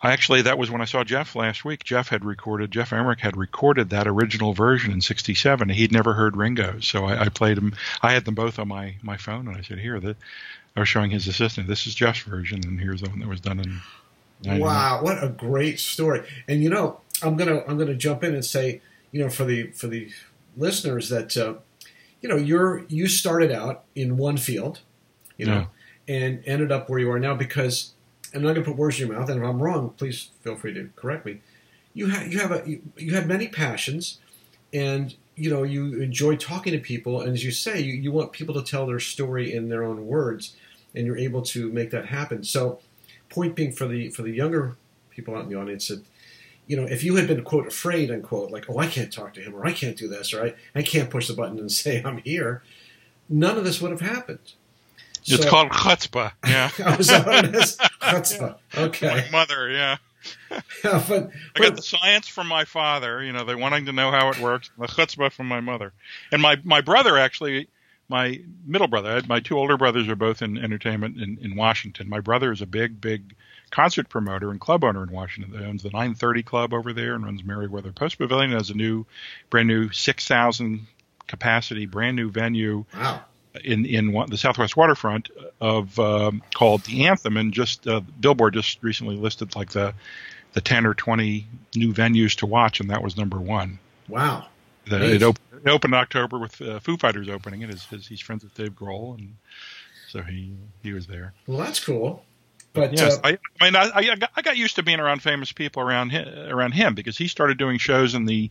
I 0.00 0.12
actually 0.12 0.42
that 0.42 0.58
was 0.58 0.70
when 0.70 0.80
I 0.80 0.84
saw 0.84 1.02
Geoff 1.04 1.34
last 1.34 1.64
week. 1.64 1.84
Geoff 1.84 2.08
had 2.08 2.24
recorded 2.24 2.70
Geoff 2.70 2.92
Emerick 2.92 3.20
had 3.20 3.36
recorded 3.36 3.90
that 3.90 4.06
original 4.06 4.54
version 4.54 4.92
in 4.92 5.00
'67. 5.00 5.68
He'd 5.70 5.92
never 5.92 6.14
heard 6.14 6.36
Ringo's, 6.36 6.86
so 6.86 7.04
I, 7.06 7.24
I 7.24 7.28
played 7.28 7.58
him. 7.58 7.74
I 8.02 8.12
had 8.12 8.24
them 8.24 8.34
both 8.34 8.58
on 8.58 8.68
my 8.68 8.94
my 9.02 9.16
phone, 9.16 9.48
and 9.48 9.56
I 9.56 9.62
said, 9.62 9.78
"Here, 9.78 9.98
the." 10.00 10.16
I 10.76 10.80
was 10.80 10.88
showing 10.88 11.10
his 11.10 11.26
assistant. 11.26 11.66
This 11.66 11.88
is 11.88 11.94
Geoff's 11.96 12.20
version, 12.20 12.60
and 12.64 12.78
here's 12.78 13.02
the 13.02 13.08
one 13.08 13.18
that 13.18 13.28
was 13.28 13.40
done 13.40 13.58
in. 13.58 13.80
99. 14.44 14.60
Wow, 14.60 15.02
what 15.02 15.22
a 15.22 15.28
great 15.28 15.80
story! 15.80 16.22
And 16.46 16.62
you 16.62 16.70
know, 16.70 17.00
I'm 17.20 17.36
gonna 17.36 17.64
I'm 17.66 17.76
gonna 17.76 17.96
jump 17.96 18.22
in 18.22 18.32
and 18.32 18.44
say, 18.44 18.80
you 19.10 19.20
know, 19.20 19.28
for 19.28 19.44
the 19.44 19.72
for 19.72 19.88
the 19.88 20.08
listeners 20.56 21.08
that 21.08 21.36
uh, 21.36 21.54
you 22.20 22.28
know 22.28 22.36
you're 22.36 22.84
you 22.88 23.08
started 23.08 23.52
out 23.52 23.84
in 23.94 24.16
one 24.16 24.36
field, 24.36 24.80
you 25.36 25.46
know, 25.46 25.66
and 26.06 26.42
ended 26.46 26.72
up 26.72 26.88
where 26.88 26.98
you 26.98 27.10
are 27.10 27.18
now 27.18 27.34
because. 27.34 27.92
I'm 28.34 28.42
not 28.42 28.52
going 28.52 28.62
to 28.62 28.70
put 28.70 28.76
words 28.76 29.00
in 29.00 29.08
your 29.08 29.18
mouth, 29.18 29.30
and 29.30 29.42
if 29.42 29.48
I'm 29.48 29.58
wrong, 29.58 29.94
please 29.96 30.32
feel 30.42 30.54
free 30.54 30.74
to 30.74 30.90
correct 30.96 31.24
me. 31.24 31.40
You 31.94 32.08
have 32.08 32.30
you 32.30 32.38
have 32.40 32.52
a 32.52 32.62
you, 32.68 32.82
you 32.98 33.14
had 33.14 33.26
many 33.26 33.48
passions, 33.48 34.18
and 34.70 35.14
you 35.34 35.48
know 35.48 35.62
you 35.62 35.98
enjoy 36.02 36.36
talking 36.36 36.74
to 36.74 36.78
people, 36.78 37.22
and 37.22 37.32
as 37.32 37.42
you 37.42 37.50
say, 37.50 37.80
you, 37.80 37.94
you 37.94 38.12
want 38.12 38.32
people 38.32 38.54
to 38.54 38.62
tell 38.62 38.86
their 38.86 39.00
story 39.00 39.54
in 39.54 39.70
their 39.70 39.82
own 39.82 40.06
words, 40.06 40.54
and 40.94 41.06
you're 41.06 41.16
able 41.16 41.40
to 41.40 41.72
make 41.72 41.90
that 41.90 42.06
happen. 42.06 42.44
So, 42.44 42.80
point 43.30 43.54
being 43.54 43.72
for 43.72 43.86
the 43.86 44.10
for 44.10 44.20
the 44.20 44.32
younger 44.32 44.76
people 45.08 45.34
out 45.34 45.44
in 45.44 45.48
the 45.48 45.58
audience 45.58 45.88
that 45.88 46.04
you 46.68 46.76
know 46.76 46.84
if 46.84 47.02
you 47.02 47.16
had 47.16 47.26
been 47.26 47.42
quote 47.42 47.66
afraid 47.66 48.10
unquote 48.12 48.52
like 48.52 48.66
oh 48.68 48.78
I 48.78 48.86
can't 48.86 49.12
talk 49.12 49.34
to 49.34 49.40
him 49.40 49.54
or 49.56 49.66
I 49.66 49.72
can't 49.72 49.96
do 49.96 50.06
this 50.06 50.32
or 50.32 50.44
I, 50.44 50.54
I 50.76 50.82
can't 50.82 51.10
push 51.10 51.26
the 51.26 51.34
button 51.34 51.58
and 51.58 51.72
say 51.82 52.00
I'm 52.04 52.18
here, 52.18 52.62
none 53.28 53.58
of 53.58 53.64
this 53.64 53.80
would 53.80 53.90
have 53.90 54.00
happened. 54.00 54.52
It's 55.26 55.42
So- 55.42 55.50
called 55.50 55.70
chutzpah. 55.70 56.32
Yeah. 56.46 56.70
Oh, 56.86 56.94
is 56.94 57.08
that 57.08 57.26
what 57.26 57.44
it 57.46 57.54
is? 57.62 57.76
Chutzpah. 58.00 58.56
Okay, 58.76 59.08
My 59.08 59.24
mother, 59.30 59.68
yeah. 59.70 59.96
but, 60.82 61.30
I 61.56 61.60
got 61.60 61.76
the 61.76 61.82
science 61.82 62.28
from 62.28 62.46
my 62.48 62.64
father, 62.64 63.22
you 63.22 63.32
know, 63.32 63.44
they 63.44 63.54
wanting 63.54 63.86
to 63.86 63.92
know 63.92 64.10
how 64.10 64.30
it 64.30 64.38
works, 64.38 64.70
the 64.78 64.86
chutzpah 64.86 65.32
from 65.32 65.46
my 65.48 65.60
mother. 65.60 65.92
And 66.32 66.40
my, 66.42 66.56
my 66.64 66.80
brother 66.80 67.16
actually, 67.18 67.68
my 68.08 68.40
middle 68.64 68.88
brother, 68.88 69.20
my 69.28 69.40
two 69.40 69.58
older 69.58 69.76
brothers 69.76 70.08
are 70.08 70.16
both 70.16 70.42
in 70.42 70.56
entertainment 70.56 71.20
in, 71.20 71.38
in 71.42 71.56
Washington. 71.56 72.08
My 72.08 72.20
brother 72.20 72.52
is 72.52 72.62
a 72.62 72.66
big, 72.66 73.00
big 73.00 73.34
concert 73.70 74.08
promoter 74.08 74.50
and 74.50 74.60
club 74.60 74.84
owner 74.84 75.02
in 75.02 75.10
Washington. 75.10 75.58
He 75.58 75.64
owns 75.64 75.82
the 75.82 75.90
930 75.90 76.42
Club 76.42 76.72
over 76.72 76.92
there 76.92 77.14
and 77.14 77.24
runs 77.24 77.44
Merriweather 77.44 77.92
Post 77.92 78.18
Pavilion. 78.18 78.52
Has 78.52 78.70
a 78.70 78.74
new, 78.74 79.04
brand 79.50 79.68
new 79.68 79.90
6,000 79.90 80.86
capacity, 81.26 81.86
brand 81.86 82.16
new 82.16 82.30
venue 82.30 82.84
wow. 82.94 83.20
in 83.62 83.84
in 83.84 84.12
one, 84.12 84.30
the 84.30 84.38
Southwest 84.38 84.76
waterfront 84.76 85.28
of 85.60 85.96
um, 86.00 86.42
called 86.54 86.82
the 86.84 87.06
Anthem, 87.06 87.36
and 87.36 87.52
just 87.52 87.86
uh, 87.86 88.00
Billboard 88.18 88.54
just 88.54 88.82
recently 88.82 89.16
listed 89.16 89.54
like 89.54 89.70
the 89.70 89.94
the 90.54 90.60
ten 90.60 90.86
or 90.86 90.94
twenty 90.94 91.46
new 91.76 91.92
venues 91.92 92.36
to 92.38 92.46
watch, 92.46 92.80
and 92.80 92.90
that 92.90 93.02
was 93.02 93.16
number 93.16 93.38
one. 93.38 93.78
Wow. 94.08 94.46
The, 94.88 95.14
it, 95.14 95.22
op- 95.22 95.38
it 95.52 95.68
opened 95.68 95.94
in 95.94 96.00
October 96.00 96.38
with 96.38 96.60
uh, 96.60 96.80
Foo 96.80 96.96
Fighters 96.96 97.28
opening 97.28 97.62
it. 97.62 97.70
His, 97.70 97.84
his, 97.86 98.06
he's 98.06 98.20
friends 98.20 98.44
with 98.44 98.54
Dave 98.54 98.72
Grohl, 98.72 99.18
and 99.18 99.36
so 100.08 100.22
he 100.22 100.52
he 100.82 100.92
was 100.92 101.06
there. 101.06 101.32
Well, 101.46 101.58
that's 101.58 101.84
cool. 101.84 102.24
But 102.72 102.92
Yes, 102.92 103.16
uh, 103.16 103.20
I, 103.24 103.38
I 103.60 103.64
mean, 103.64 103.76
I, 103.76 103.90
I, 103.94 104.14
got, 104.16 104.30
I 104.36 104.42
got 104.42 104.56
used 104.56 104.76
to 104.76 104.82
being 104.82 105.00
around 105.00 105.22
famous 105.22 105.52
people 105.52 105.82
around 105.82 106.10
him, 106.10 106.28
around 106.50 106.72
him 106.72 106.94
because 106.94 107.16
he 107.16 107.26
started 107.28 107.58
doing 107.58 107.78
shows 107.78 108.14
in 108.14 108.24
the 108.24 108.50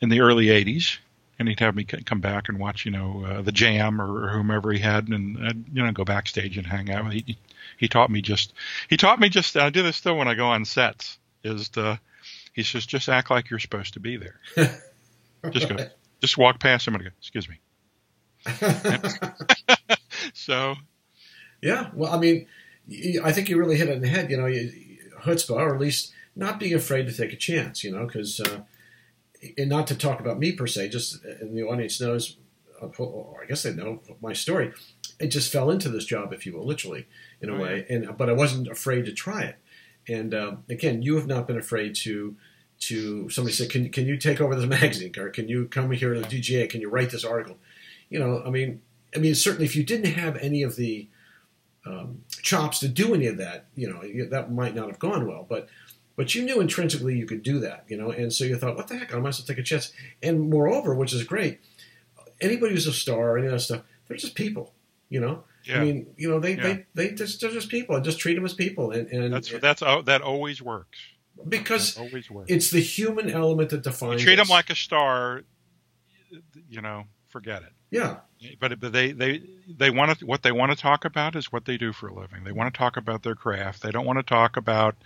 in 0.00 0.08
the 0.08 0.20
early 0.20 0.46
'80s, 0.46 0.98
and 1.38 1.48
he'd 1.48 1.60
have 1.60 1.74
me 1.74 1.84
come 1.84 2.20
back 2.20 2.48
and 2.48 2.58
watch, 2.58 2.84
you 2.84 2.90
know, 2.90 3.24
uh, 3.24 3.42
the 3.42 3.52
Jam 3.52 4.00
or, 4.00 4.24
or 4.24 4.28
whomever 4.28 4.72
he 4.72 4.78
had, 4.78 5.08
and 5.08 5.38
I'd, 5.44 5.64
you 5.72 5.82
know, 5.82 5.92
go 5.92 6.04
backstage 6.04 6.58
and 6.58 6.66
hang 6.66 6.90
out. 6.90 7.12
He 7.12 7.38
he 7.76 7.88
taught 7.88 8.10
me 8.10 8.22
just 8.22 8.52
he 8.88 8.96
taught 8.96 9.20
me 9.20 9.28
just 9.28 9.56
I 9.56 9.70
do 9.70 9.82
this 9.82 9.96
still 9.96 10.16
when 10.16 10.28
I 10.28 10.34
go 10.34 10.46
on 10.46 10.64
sets 10.64 11.18
is 11.42 11.68
to 11.70 12.00
he 12.52 12.62
says 12.62 12.86
just 12.86 13.08
act 13.08 13.30
like 13.30 13.50
you're 13.50 13.58
supposed 13.58 13.94
to 13.94 14.00
be 14.00 14.16
there. 14.16 14.40
Just 15.52 15.68
go, 15.68 15.76
just 16.20 16.38
walk 16.38 16.60
past 16.60 16.86
him 16.86 16.94
and 16.94 17.04
go, 17.04 17.10
excuse 17.18 17.48
me. 17.48 17.60
So 20.34 20.76
Yeah, 21.62 21.90
well, 21.94 22.12
I 22.12 22.18
mean, 22.18 22.46
I 23.22 23.32
think 23.32 23.48
you 23.48 23.58
really 23.58 23.76
hit 23.76 23.88
it 23.88 23.94
in 23.96 24.02
the 24.02 24.08
head. 24.08 24.30
You 24.30 24.36
know, 24.36 24.46
you- 24.46 24.72
chutzpah, 25.22 25.50
or 25.56 25.74
at 25.74 25.80
least 25.80 26.12
not 26.36 26.60
being 26.60 26.74
afraid 26.74 27.06
to 27.06 27.12
take 27.12 27.32
a 27.32 27.36
chance. 27.36 27.82
You 27.82 27.90
know, 27.92 28.06
because 28.06 28.40
uh, 28.40 28.60
and 29.58 29.68
not 29.68 29.86
to 29.88 29.96
talk 29.96 30.20
about 30.20 30.38
me 30.38 30.52
per 30.52 30.66
se, 30.66 30.88
just 30.90 31.24
and 31.24 31.56
the 31.56 31.62
audience 31.62 32.00
knows, 32.00 32.36
uh, 32.82 32.86
or 32.98 33.42
I 33.42 33.46
guess 33.46 33.62
they 33.64 33.72
know 33.74 34.02
my 34.20 34.32
story. 34.32 34.72
it 35.18 35.28
just 35.28 35.50
fell 35.52 35.70
into 35.70 35.88
this 35.88 36.04
job, 36.04 36.32
if 36.32 36.46
you 36.46 36.52
will, 36.56 36.64
literally 36.66 37.06
in 37.40 37.48
a 37.50 37.54
Oh, 37.54 37.60
way. 37.60 37.86
And 37.88 38.16
but 38.16 38.28
I 38.28 38.32
wasn't 38.32 38.68
afraid 38.68 39.04
to 39.06 39.12
try 39.12 39.42
it. 39.42 39.56
And 40.08 40.32
um, 40.34 40.64
again, 40.70 41.02
you 41.02 41.16
have 41.16 41.26
not 41.26 41.46
been 41.48 41.58
afraid 41.58 41.94
to 41.96 42.36
to 42.80 43.28
somebody 43.30 43.54
say, 43.54 43.66
"Can 43.66 43.88
can 43.90 44.06
you 44.06 44.16
take 44.16 44.40
over 44.40 44.54
this 44.54 44.68
magazine?" 44.80 45.12
or 45.18 45.30
"Can 45.30 45.48
you 45.48 45.66
come 45.66 45.90
here 45.92 46.14
to 46.14 46.20
the 46.20 46.26
DGA? 46.26 46.68
Can 46.70 46.80
you 46.80 46.88
write 46.90 47.10
this 47.10 47.24
article?" 47.24 47.58
You 48.10 48.18
know, 48.18 48.42
I 48.44 48.50
mean, 48.50 48.82
I 49.14 49.18
mean, 49.18 49.34
certainly 49.34 49.64
if 49.64 49.74
you 49.74 49.82
didn't 49.84 50.12
have 50.12 50.36
any 50.36 50.62
of 50.62 50.76
the 50.76 51.08
um, 51.84 52.22
chops 52.42 52.80
to 52.80 52.88
do 52.88 53.14
any 53.14 53.26
of 53.26 53.36
that, 53.38 53.66
you 53.76 53.88
know, 53.88 54.02
that 54.30 54.52
might 54.52 54.74
not 54.74 54.88
have 54.88 54.98
gone 54.98 55.26
well. 55.26 55.46
But 55.48 55.68
but 56.16 56.34
you 56.34 56.42
knew 56.44 56.60
intrinsically 56.60 57.16
you 57.16 57.26
could 57.26 57.42
do 57.42 57.58
that, 57.60 57.84
you 57.88 57.96
know, 57.96 58.10
and 58.10 58.32
so 58.32 58.44
you 58.44 58.56
thought, 58.56 58.76
"What 58.76 58.88
the 58.88 58.96
heck? 58.98 59.14
I 59.14 59.18
might 59.18 59.30
as 59.30 59.40
well 59.40 59.46
take 59.46 59.58
a 59.58 59.62
chance." 59.62 59.92
And 60.22 60.50
moreover, 60.50 60.94
which 60.94 61.12
is 61.12 61.22
great, 61.24 61.60
anybody 62.40 62.74
who's 62.74 62.86
a 62.86 62.92
star 62.92 63.30
or 63.32 63.38
any 63.38 63.46
of 63.46 63.52
that 63.52 63.60
stuff, 63.60 63.82
they're 64.06 64.16
just 64.16 64.34
people, 64.34 64.72
you 65.08 65.20
know. 65.20 65.44
Yeah. 65.64 65.80
I 65.80 65.84
mean, 65.84 66.06
you 66.16 66.30
know, 66.30 66.38
they, 66.38 66.54
Yeah. 66.54 66.62
they, 66.62 67.08
they 67.08 67.14
just 67.14 67.40
they're 67.40 67.50
just 67.50 67.68
people, 67.68 67.96
and 67.96 68.04
just 68.04 68.18
treat 68.20 68.34
them 68.34 68.44
as 68.44 68.54
people, 68.54 68.92
and, 68.92 69.08
and 69.08 69.32
That's 69.32 69.50
that's 69.60 69.82
oh, 69.82 70.02
that 70.02 70.22
always 70.22 70.62
works. 70.62 70.98
Because 71.48 71.96
always 71.98 72.28
it's 72.48 72.70
the 72.70 72.80
human 72.80 73.30
element 73.30 73.70
that 73.70 73.76
You 73.76 73.82
defines. 73.82 74.22
treat 74.22 74.36
them 74.36 74.42
us. 74.44 74.50
like 74.50 74.70
a 74.70 74.74
star. 74.76 75.42
You 76.68 76.80
know, 76.82 77.04
forget 77.28 77.62
it. 77.62 77.72
yeah, 77.90 78.16
But 78.60 78.80
but 78.80 78.92
they 78.92 79.12
they 79.12 79.42
they 79.68 79.90
want 79.90 80.18
to 80.18 80.26
what 80.26 80.42
they 80.42 80.52
want 80.52 80.72
to 80.72 80.76
talk 80.78 81.04
about 81.04 81.36
is 81.36 81.52
what 81.52 81.64
they 81.64 81.76
do 81.76 81.92
for 81.92 82.08
a 82.08 82.14
living. 82.14 82.44
They 82.44 82.52
want 82.52 82.72
to 82.72 82.76
talk 82.76 82.96
about 82.96 83.22
their 83.22 83.34
craft. 83.36 83.82
They 83.82 83.90
don't 83.90 84.04
want 84.06 84.18
to 84.18 84.22
talk 84.24 84.56
about 84.56 84.96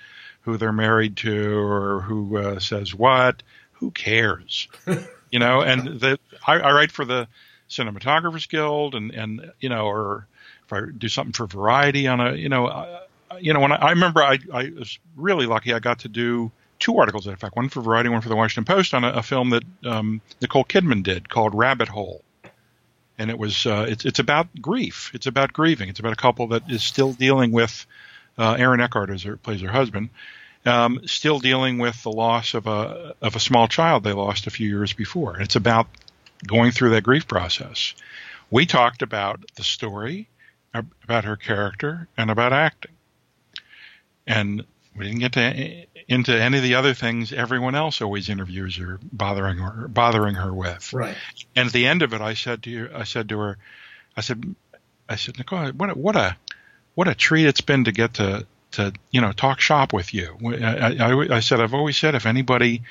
who 0.43 0.57
they're 0.57 0.73
married 0.73 1.17
to 1.19 1.59
or 1.59 2.01
who 2.01 2.37
uh, 2.39 2.59
says 2.59 2.95
what. 2.95 3.43
Who 3.73 3.91
cares? 3.91 4.69
you 5.31 5.39
know. 5.39 5.61
And 5.61 6.01
the 6.01 6.19
I, 6.47 6.55
I 6.55 6.73
write 6.73 6.91
for 6.93 7.05
the 7.05 7.29
Cinematographers 7.69 8.49
Guild, 8.49 8.95
and 8.95 9.11
and 9.13 9.53
you 9.61 9.69
know, 9.69 9.87
or 9.87 10.27
if 10.65 10.73
I 10.73 10.81
do 10.97 11.09
something 11.09 11.33
for 11.35 11.47
Variety 11.47 12.07
on 12.09 12.21
a 12.21 12.35
you 12.35 12.49
know, 12.49 12.67
uh, 12.67 13.01
you 13.39 13.53
know 13.53 13.61
when 13.61 13.73
I, 13.73 13.77
I 13.77 13.91
remember 13.91 14.23
I 14.23 14.39
I 14.53 14.71
was 14.71 14.99
really 15.17 15.47
lucky. 15.47 15.73
I 15.73 15.79
got 15.79 16.01
to 16.01 16.09
do 16.09 16.51
two 16.79 16.97
articles, 16.99 17.27
in 17.27 17.37
fact, 17.37 17.57
one 17.57 17.69
for 17.69 17.83
Variety, 17.83 18.09
one 18.09 18.23
for 18.23 18.31
the 18.31 18.37
Washington 18.37 18.65
Post 18.65 18.95
on 18.95 19.05
a, 19.05 19.11
a 19.11 19.23
film 19.23 19.51
that 19.51 19.63
um, 19.85 20.21
Nicole 20.41 20.65
Kidman 20.65 21.03
did 21.03 21.29
called 21.29 21.55
Rabbit 21.55 21.89
Hole 21.89 22.23
and 23.21 23.31
it 23.31 23.39
was 23.39 23.67
uh, 23.67 23.85
it's 23.87 24.07
it's 24.07 24.19
about 24.19 24.49
grief. 24.63 25.11
It's 25.13 25.27
about 25.27 25.53
grieving. 25.53 25.91
It's 25.91 26.01
about 26.01 26.15
a 26.15 26.17
couple 26.17 26.49
that 26.49 26.63
is 26.71 26.83
still 26.83 27.13
dealing 27.13 27.53
with 27.53 27.87
uh, 28.39 28.57
Aaron 28.59 28.81
Eckhart, 28.81 29.11
as 29.11 29.25
her, 29.25 29.37
plays 29.37 29.61
her 29.61 29.71
husband, 29.71 30.09
um, 30.65 31.01
still 31.05 31.39
dealing 31.39 31.77
with 31.77 32.03
the 32.03 32.11
loss 32.11 32.55
of 32.55 32.67
a 32.67 33.15
of 33.21 33.37
a 33.37 33.41
small 33.41 33.69
child 33.69 34.05
they 34.05 34.15
lost 34.15 34.47
a 34.47 34.51
few 34.51 34.67
years 34.67 34.95
before. 34.95 35.35
And 35.35 35.43
it's 35.43 35.57
about 35.57 35.87
going 36.47 36.71
through 36.71 36.91
that 36.91 37.03
grief 37.03 37.29
process. 37.29 37.95
We 38.51 38.65
talked 38.65 39.03
about 39.03 39.45
the 39.55 39.65
story, 39.65 40.27
about 40.73 41.25
her 41.25 41.37
character, 41.37 42.09
and 42.17 42.31
about 42.31 42.55
acting, 42.55 42.93
and 44.27 44.65
we 44.97 45.05
didn't 45.05 45.21
get 45.21 45.33
to 45.33 45.87
into 46.09 46.35
any 46.35 46.57
of 46.57 46.63
the 46.65 46.75
other 46.75 46.93
things 46.93 47.33
everyone 47.33 47.77
else 47.77 48.03
always 48.03 48.29
interviews 48.29 48.77
her 48.77 48.99
bothering 49.13 49.59
her 49.59 49.89
bothering 49.89 50.35
her 50.35 50.53
with. 50.53 50.93
right. 50.93 51.17
And 51.55 51.69
at 51.69 51.73
the 51.73 51.87
end 51.87 52.03
of 52.03 52.13
it, 52.13 52.21
I 52.21 52.35
said 52.35 52.65
to 52.65 52.71
you, 52.71 52.91
I 52.93 53.05
said 53.05 53.29
to 53.29 53.39
her, 53.39 53.59
I 54.17 54.21
said, 54.21 54.55
I 55.09 55.17
said, 55.17 55.39
Nicole, 55.39 55.69
what 55.71 55.91
a, 55.91 55.95
what 55.95 56.17
a, 56.17 56.37
what 56.95 57.09
a 57.09 57.15
treat 57.15 57.47
it's 57.47 57.61
been 57.61 57.85
to 57.85 57.93
get 57.93 58.15
to, 58.15 58.47
to, 58.73 58.93
you 59.11 59.21
know, 59.21 59.33
talk 59.33 59.61
shop 59.61 59.93
with 59.93 60.13
you. 60.13 60.37
I, 60.45 60.97
I, 60.99 61.37
I 61.37 61.41
said, 61.41 61.61
I've 61.61 61.75
always 61.75 61.97
said, 61.97 62.15
if 62.15 62.27
anybody 62.27 62.83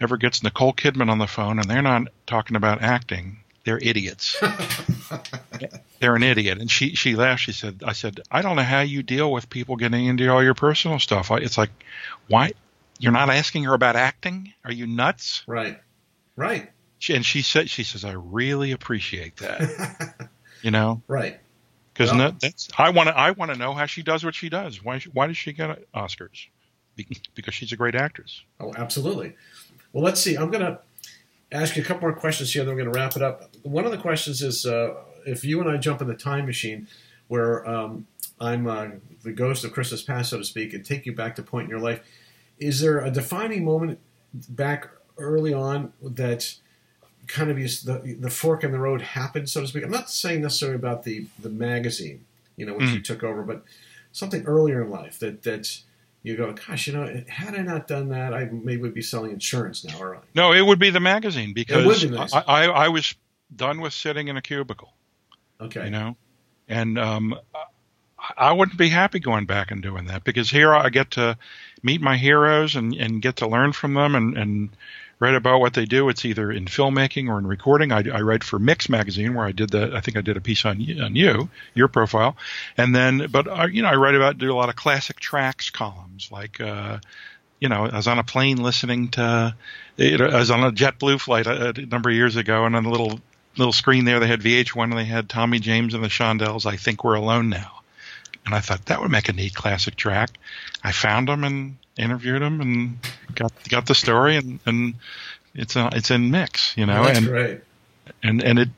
ever 0.00 0.16
gets 0.16 0.42
Nicole 0.42 0.72
Kidman 0.72 1.10
on 1.10 1.18
the 1.18 1.26
phone 1.26 1.58
and 1.58 1.68
they're 1.68 1.82
not 1.82 2.08
talking 2.26 2.56
about 2.56 2.82
acting, 2.82 3.39
they're 3.70 3.78
idiots. 3.78 4.36
they're 6.00 6.16
an 6.16 6.24
idiot. 6.24 6.58
And 6.58 6.68
she, 6.68 6.96
she 6.96 7.14
laughed. 7.14 7.42
She 7.42 7.52
said, 7.52 7.84
I 7.86 7.92
said, 7.92 8.20
I 8.30 8.42
don't 8.42 8.56
know 8.56 8.62
how 8.64 8.80
you 8.80 9.04
deal 9.04 9.30
with 9.30 9.48
people 9.48 9.76
getting 9.76 10.06
into 10.06 10.28
all 10.28 10.42
your 10.42 10.54
personal 10.54 10.98
stuff. 10.98 11.30
It's 11.30 11.56
like, 11.56 11.70
why? 12.26 12.50
You're 12.98 13.12
not 13.12 13.30
asking 13.30 13.62
her 13.64 13.74
about 13.74 13.94
acting? 13.94 14.52
Are 14.64 14.72
you 14.72 14.88
nuts? 14.88 15.44
Right. 15.46 15.80
Right. 16.34 16.68
She, 16.98 17.14
and 17.14 17.24
she 17.24 17.42
said, 17.42 17.70
she 17.70 17.84
says, 17.84 18.04
I 18.04 18.12
really 18.12 18.72
appreciate 18.72 19.36
that. 19.36 20.28
you 20.62 20.72
know, 20.72 21.00
right. 21.06 21.38
because 21.94 22.12
Well- 22.12 22.34
that's 22.40 22.68
I 22.76 22.90
want 22.90 23.08
to 23.08 23.16
I 23.16 23.30
want 23.30 23.52
to 23.52 23.56
know 23.56 23.72
how 23.72 23.86
she 23.86 24.02
does 24.02 24.24
what 24.24 24.34
she 24.34 24.48
does. 24.48 24.84
Why 24.84 24.98
why 25.12 25.28
does 25.28 25.36
she 25.38 25.52
get 25.52 25.90
Oscars? 25.92 26.48
Because 27.34 27.54
she's 27.54 27.72
a 27.72 27.76
great 27.76 27.94
actress. 27.94 28.42
Oh, 28.58 28.74
absolutely. 28.76 29.34
Well, 29.92 30.04
let's 30.04 30.20
see. 30.20 30.36
I'm 30.36 30.50
going 30.50 30.64
to 30.64 30.80
ask 31.52 31.76
you 31.76 31.82
a 31.82 31.84
couple 31.84 32.02
more 32.02 32.12
questions 32.16 32.52
here, 32.52 32.64
then 32.64 32.74
we're 32.74 32.82
going 32.82 32.92
to 32.92 32.98
wrap 32.98 33.16
it 33.16 33.22
up. 33.22 33.50
One 33.62 33.84
of 33.84 33.90
the 33.90 33.98
questions 33.98 34.42
is 34.42 34.66
uh, 34.66 34.94
if 35.26 35.44
you 35.44 35.60
and 35.60 35.70
I 35.70 35.76
jump 35.76 36.00
in 36.00 36.08
the 36.08 36.14
time 36.14 36.46
machine 36.46 36.86
where 37.28 37.66
um, 37.68 38.06
I'm 38.40 38.66
uh, 38.66 38.88
the 39.22 39.32
ghost 39.32 39.64
of 39.64 39.72
Christmas 39.72 40.02
past, 40.02 40.30
so 40.30 40.38
to 40.38 40.44
speak, 40.44 40.72
and 40.72 40.84
take 40.84 41.06
you 41.06 41.14
back 41.14 41.36
to 41.36 41.42
a 41.42 41.44
point 41.44 41.64
in 41.64 41.70
your 41.70 41.80
life, 41.80 42.00
is 42.58 42.80
there 42.80 42.98
a 42.98 43.10
defining 43.10 43.64
moment 43.64 43.98
back 44.32 44.88
early 45.18 45.52
on 45.52 45.92
that 46.02 46.54
kind 47.26 47.50
of 47.50 47.58
is 47.58 47.82
the, 47.82 48.16
the 48.18 48.30
fork 48.30 48.64
in 48.64 48.72
the 48.72 48.78
road 48.78 49.00
happened, 49.00 49.48
so 49.48 49.60
to 49.60 49.66
speak? 49.66 49.84
I'm 49.84 49.90
not 49.90 50.10
saying 50.10 50.42
necessarily 50.42 50.76
about 50.76 51.04
the, 51.04 51.26
the 51.38 51.50
magazine, 51.50 52.24
you 52.56 52.66
know, 52.66 52.74
which 52.74 52.90
you 52.90 53.00
took 53.00 53.22
over, 53.22 53.42
but 53.42 53.64
something 54.12 54.44
earlier 54.44 54.82
in 54.82 54.90
life 54.90 55.18
that, 55.20 55.42
that 55.42 55.80
you 56.22 56.36
go, 56.36 56.52
gosh, 56.52 56.86
you 56.86 56.92
know, 56.92 57.22
had 57.28 57.54
I 57.54 57.62
not 57.62 57.86
done 57.88 58.08
that, 58.10 58.34
I 58.34 58.44
maybe 58.44 58.82
would 58.82 58.94
be 58.94 59.02
selling 59.02 59.32
insurance 59.32 59.84
now. 59.84 59.98
Or 59.98 60.20
No, 60.34 60.52
it 60.52 60.60
would 60.62 60.78
be 60.78 60.90
the 60.90 61.00
magazine 61.00 61.52
because 61.54 62.02
be 62.02 62.10
magazine. 62.10 62.42
I, 62.46 62.64
I 62.64 62.64
I 62.66 62.88
was 62.88 63.14
done 63.54 63.80
with 63.80 63.92
sitting 63.92 64.28
in 64.28 64.36
a 64.36 64.42
cubicle. 64.42 64.92
okay, 65.60 65.84
You 65.84 65.90
know, 65.90 66.16
and 66.68 66.98
um, 66.98 67.34
I- 67.54 67.64
I 68.36 68.52
wouldn't 68.52 68.76
be 68.76 68.90
happy 68.90 69.18
going 69.18 69.46
back 69.46 69.70
and 69.70 69.82
doing 69.82 70.04
that 70.08 70.24
because 70.24 70.50
here 70.50 70.74
I 70.74 70.90
get 70.90 71.12
to 71.12 71.38
meet 71.82 72.02
my 72.02 72.18
heroes 72.18 72.76
and, 72.76 72.92
and 72.94 73.22
get 73.22 73.36
to 73.36 73.48
learn 73.48 73.72
from 73.72 73.94
them 73.94 74.14
and, 74.14 74.36
and 74.36 74.68
write 75.20 75.34
about 75.34 75.60
what 75.60 75.74
they 75.74 75.84
do. 75.84 76.08
It's 76.08 76.24
either 76.24 76.50
in 76.50 76.64
filmmaking 76.64 77.28
or 77.28 77.38
in 77.38 77.46
recording. 77.46 77.92
I, 77.92 78.02
I 78.12 78.22
write 78.22 78.42
for 78.42 78.58
Mix 78.58 78.88
magazine 78.88 79.34
where 79.34 79.46
I 79.46 79.52
did 79.52 79.70
the 79.70 79.94
I 79.94 80.00
think 80.00 80.16
I 80.16 80.22
did 80.22 80.36
a 80.36 80.40
piece 80.40 80.64
on 80.64 80.80
you, 80.80 81.02
on 81.02 81.14
you 81.14 81.50
your 81.74 81.88
profile, 81.88 82.36
and 82.76 82.94
then 82.94 83.28
but 83.30 83.46
I, 83.46 83.66
you 83.66 83.82
know 83.82 83.88
I 83.88 83.96
write 83.96 84.16
about 84.16 84.38
do 84.38 84.50
a 84.50 84.56
lot 84.56 84.70
of 84.70 84.76
classic 84.76 85.20
tracks 85.20 85.70
columns 85.70 86.32
like. 86.32 86.60
Uh, 86.60 86.98
you 87.60 87.68
know, 87.68 87.84
I 87.84 87.96
was 87.96 88.08
on 88.08 88.18
a 88.18 88.24
plane 88.24 88.56
listening 88.56 89.10
to, 89.10 89.54
I 89.98 90.38
was 90.38 90.50
on 90.50 90.64
a 90.64 90.72
JetBlue 90.72 91.20
flight 91.20 91.46
a, 91.46 91.78
a 91.78 91.84
number 91.84 92.08
of 92.08 92.16
years 92.16 92.36
ago, 92.36 92.64
and 92.64 92.74
on 92.74 92.84
the 92.84 92.88
little 92.88 93.20
little 93.58 93.74
screen 93.74 94.06
there, 94.06 94.18
they 94.18 94.26
had 94.26 94.40
VH1 94.40 94.84
and 94.84 94.96
they 94.96 95.04
had 95.04 95.28
Tommy 95.28 95.58
James 95.58 95.92
and 95.92 96.02
the 96.02 96.08
Shondells. 96.08 96.64
I 96.64 96.76
think 96.76 97.04
we're 97.04 97.16
alone 97.16 97.50
now, 97.50 97.82
and 98.46 98.54
I 98.54 98.60
thought 98.60 98.86
that 98.86 99.02
would 99.02 99.10
make 99.10 99.28
a 99.28 99.34
neat 99.34 99.54
classic 99.54 99.94
track. 99.94 100.30
I 100.82 100.92
found 100.92 101.28
them 101.28 101.44
and 101.44 101.76
interviewed 102.00 102.42
them 102.42 102.60
and 102.60 102.98
got 103.34 103.52
got 103.68 103.86
the 103.86 103.94
story, 103.94 104.36
and 104.36 104.60
and 104.66 104.94
it's 105.54 105.76
a, 105.76 105.90
it's 105.92 106.10
in 106.10 106.30
mix, 106.30 106.76
you 106.76 106.86
know, 106.86 107.04
that's 107.04 107.18
and 107.18 107.26
great. 107.26 107.60
and 108.22 108.42
and 108.42 108.58
it 108.58 108.68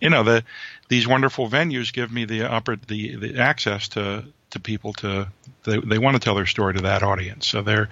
you 0.00 0.10
know 0.10 0.22
the 0.22 0.44
these 0.88 1.06
wonderful 1.06 1.48
venues 1.48 1.92
give 1.92 2.12
me 2.12 2.24
the 2.24 2.40
oppor- 2.40 2.84
the 2.86 3.16
the 3.16 3.38
access 3.38 3.88
to 3.88 4.24
to 4.50 4.60
people 4.60 4.92
to 4.92 5.26
they 5.64 5.78
they 5.78 5.98
want 5.98 6.14
to 6.14 6.20
tell 6.20 6.34
their 6.34 6.46
story 6.46 6.74
to 6.74 6.82
that 6.82 7.02
audience 7.02 7.46
so 7.46 7.62
they're 7.62 7.88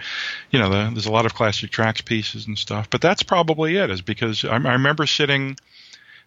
you 0.50 0.58
know 0.58 0.68
the, 0.68 0.90
there's 0.92 1.06
a 1.06 1.12
lot 1.12 1.26
of 1.26 1.34
classic 1.34 1.70
tracks 1.70 2.00
pieces 2.00 2.46
and 2.46 2.58
stuff 2.58 2.88
but 2.90 3.00
that's 3.00 3.22
probably 3.22 3.76
it 3.76 3.90
is 3.90 4.02
because 4.02 4.44
I, 4.44 4.54
I 4.54 4.72
remember 4.72 5.06
sitting 5.06 5.56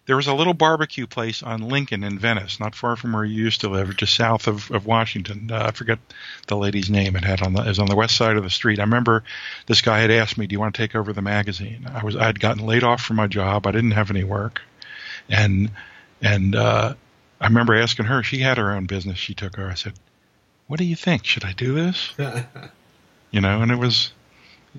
there 0.06 0.16
was 0.16 0.26
a 0.26 0.34
little 0.34 0.54
barbecue 0.54 1.06
place 1.06 1.42
on 1.42 1.68
Lincoln 1.68 2.04
in 2.04 2.18
Venice, 2.18 2.60
not 2.60 2.74
far 2.74 2.96
from 2.96 3.12
where 3.12 3.24
you 3.24 3.42
used 3.42 3.62
to 3.62 3.68
live, 3.68 3.96
just 3.96 4.14
south 4.14 4.46
of, 4.46 4.70
of 4.70 4.84
Washington. 4.84 5.50
Uh, 5.50 5.66
I 5.68 5.70
forget 5.70 5.98
the 6.46 6.56
lady's 6.56 6.90
name. 6.90 7.16
It 7.16 7.24
had 7.24 7.42
on 7.42 7.54
the 7.54 7.62
it 7.62 7.68
was 7.68 7.78
on 7.78 7.88
the 7.88 7.96
west 7.96 8.16
side 8.16 8.36
of 8.36 8.42
the 8.42 8.50
street. 8.50 8.78
I 8.78 8.82
remember 8.82 9.24
this 9.66 9.80
guy 9.80 10.00
had 10.00 10.10
asked 10.10 10.36
me, 10.36 10.46
"Do 10.46 10.52
you 10.54 10.60
want 10.60 10.74
to 10.74 10.82
take 10.82 10.94
over 10.94 11.12
the 11.12 11.22
magazine?" 11.22 11.88
I 11.92 12.04
was 12.04 12.16
I 12.16 12.24
had 12.24 12.40
gotten 12.40 12.66
laid 12.66 12.84
off 12.84 13.02
from 13.02 13.16
my 13.16 13.26
job. 13.26 13.66
I 13.66 13.72
didn't 13.72 13.92
have 13.92 14.10
any 14.10 14.24
work, 14.24 14.60
and 15.28 15.70
and 16.20 16.54
uh, 16.54 16.94
I 17.40 17.46
remember 17.46 17.74
asking 17.74 18.06
her. 18.06 18.22
She 18.22 18.38
had 18.38 18.58
her 18.58 18.72
own 18.72 18.86
business. 18.86 19.18
She 19.18 19.34
took 19.34 19.56
her. 19.56 19.70
I 19.70 19.74
said, 19.74 19.94
"What 20.66 20.78
do 20.78 20.84
you 20.84 20.96
think? 20.96 21.24
Should 21.24 21.44
I 21.44 21.52
do 21.52 21.74
this?" 21.74 22.12
You 23.30 23.40
know, 23.40 23.62
and 23.62 23.72
it 23.72 23.80
was 23.80 24.12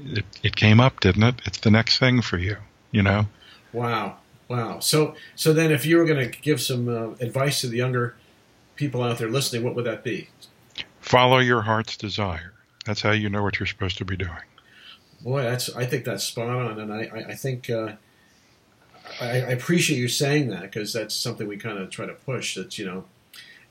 it, 0.02 0.24
it 0.42 0.56
came 0.56 0.80
up, 0.80 1.02
didn't 1.02 1.24
it? 1.24 1.36
It's 1.44 1.58
the 1.58 1.72
next 1.72 2.00
thing 2.00 2.22
for 2.22 2.38
you. 2.38 2.56
You 2.92 3.04
know. 3.04 3.28
wow, 3.74 4.16
wow. 4.48 4.80
So, 4.80 5.16
so 5.36 5.54
then, 5.54 5.72
if 5.72 5.86
you 5.86 5.98
were 5.98 6.06
going 6.06 6.32
to 6.32 6.40
give 6.40 6.62
some 6.62 6.88
uh, 6.88 7.10
advice 7.20 7.62
to 7.62 7.68
the 7.68 7.78
younger 7.78 8.16
people 8.76 9.04
out 9.04 9.18
there 9.18 9.30
listening, 9.30 9.64
what 9.64 9.76
would 9.76 9.86
that 9.86 10.04
be? 10.04 10.30
Follow 11.00 11.40
your 11.40 11.62
heart's 11.62 11.98
desire. 11.98 12.54
That's 12.86 13.02
how 13.02 13.12
you 13.12 13.30
know 13.30 13.44
what 13.44 13.60
you're 13.60 13.68
supposed 13.68 13.98
to 14.00 14.06
be 14.06 14.16
doing. 14.16 14.32
Boy, 15.22 15.44
that's 15.44 15.76
I 15.76 15.86
think 15.86 16.06
that's 16.06 16.24
spot 16.24 16.50
on, 16.50 16.80
and 16.80 16.94
I 16.94 17.04
I, 17.04 17.18
I 17.30 17.36
think 17.36 17.70
uh, 17.70 17.94
I, 19.20 19.26
I 19.26 19.50
appreciate 19.52 19.98
you 19.98 20.08
saying 20.08 20.50
that 20.50 20.64
because 20.64 20.94
that's 20.94 21.16
something 21.16 21.48
we 21.48 21.58
kind 21.58 21.78
of 21.78 21.90
try 21.90 22.06
to 22.06 22.14
push. 22.14 22.56
That 22.56 22.78
you 22.78 22.86
know, 22.86 23.06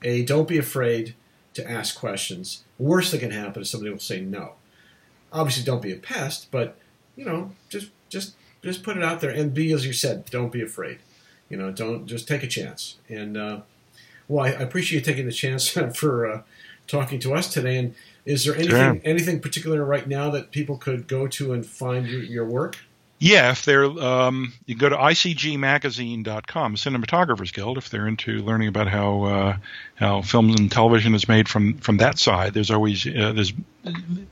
a 0.02 0.24
don't 0.24 0.48
be 0.48 0.58
afraid 0.58 1.14
to 1.54 1.68
ask 1.70 1.96
questions. 1.96 2.64
Worst 2.78 3.12
that 3.12 3.18
can 3.18 3.30
happen 3.30 3.62
is 3.62 3.70
somebody 3.70 3.90
will 3.90 3.98
say 3.98 4.20
no. 4.20 4.54
Obviously, 5.32 5.64
don't 5.64 5.82
be 5.82 5.92
a 5.92 5.96
pest, 5.96 6.48
but 6.50 6.76
you 7.16 7.24
know, 7.24 7.52
just 7.68 7.90
just 8.08 8.34
just 8.64 8.82
put 8.82 8.96
it 8.96 9.02
out 9.02 9.20
there 9.20 9.30
and 9.30 9.54
be 9.54 9.72
as 9.72 9.86
you 9.86 9.92
said. 9.92 10.24
Don't 10.26 10.52
be 10.52 10.62
afraid. 10.62 10.98
You 11.48 11.56
know, 11.56 11.70
don't 11.70 12.06
just 12.06 12.26
take 12.26 12.42
a 12.42 12.46
chance. 12.48 12.96
And 13.08 13.36
uh, 13.36 13.60
Well, 14.28 14.44
I, 14.44 14.48
I 14.48 14.62
appreciate 14.62 15.00
you 15.00 15.04
taking 15.04 15.26
the 15.26 15.32
chance 15.32 15.68
for 15.94 16.26
uh, 16.26 16.42
talking 16.86 17.20
to 17.20 17.34
us 17.34 17.52
today. 17.52 17.76
And 17.76 17.94
is 18.24 18.44
there 18.44 18.54
anything 18.56 19.02
anything 19.04 19.40
particular 19.40 19.84
right 19.84 20.08
now 20.08 20.30
that 20.30 20.50
people 20.50 20.76
could 20.78 21.06
go 21.06 21.26
to 21.28 21.52
and 21.52 21.64
find 21.64 22.06
your, 22.06 22.22
your 22.22 22.44
work? 22.44 22.78
Yeah, 23.24 23.52
if 23.52 23.64
they're 23.64 23.86
um, 23.86 24.52
you 24.66 24.74
go 24.74 24.90
to 24.90 24.96
icgmagazine.com, 24.96 26.74
Cinematographers 26.76 27.54
Guild, 27.54 27.78
if 27.78 27.88
they're 27.88 28.06
into 28.06 28.42
learning 28.42 28.68
about 28.68 28.86
how 28.86 29.22
uh, 29.22 29.56
how 29.94 30.20
films 30.20 30.60
and 30.60 30.70
television 30.70 31.14
is 31.14 31.26
made 31.26 31.48
from 31.48 31.78
from 31.78 31.96
that 31.96 32.18
side. 32.18 32.52
There's 32.52 32.70
always 32.70 33.06
uh, 33.06 33.32
there's 33.32 33.54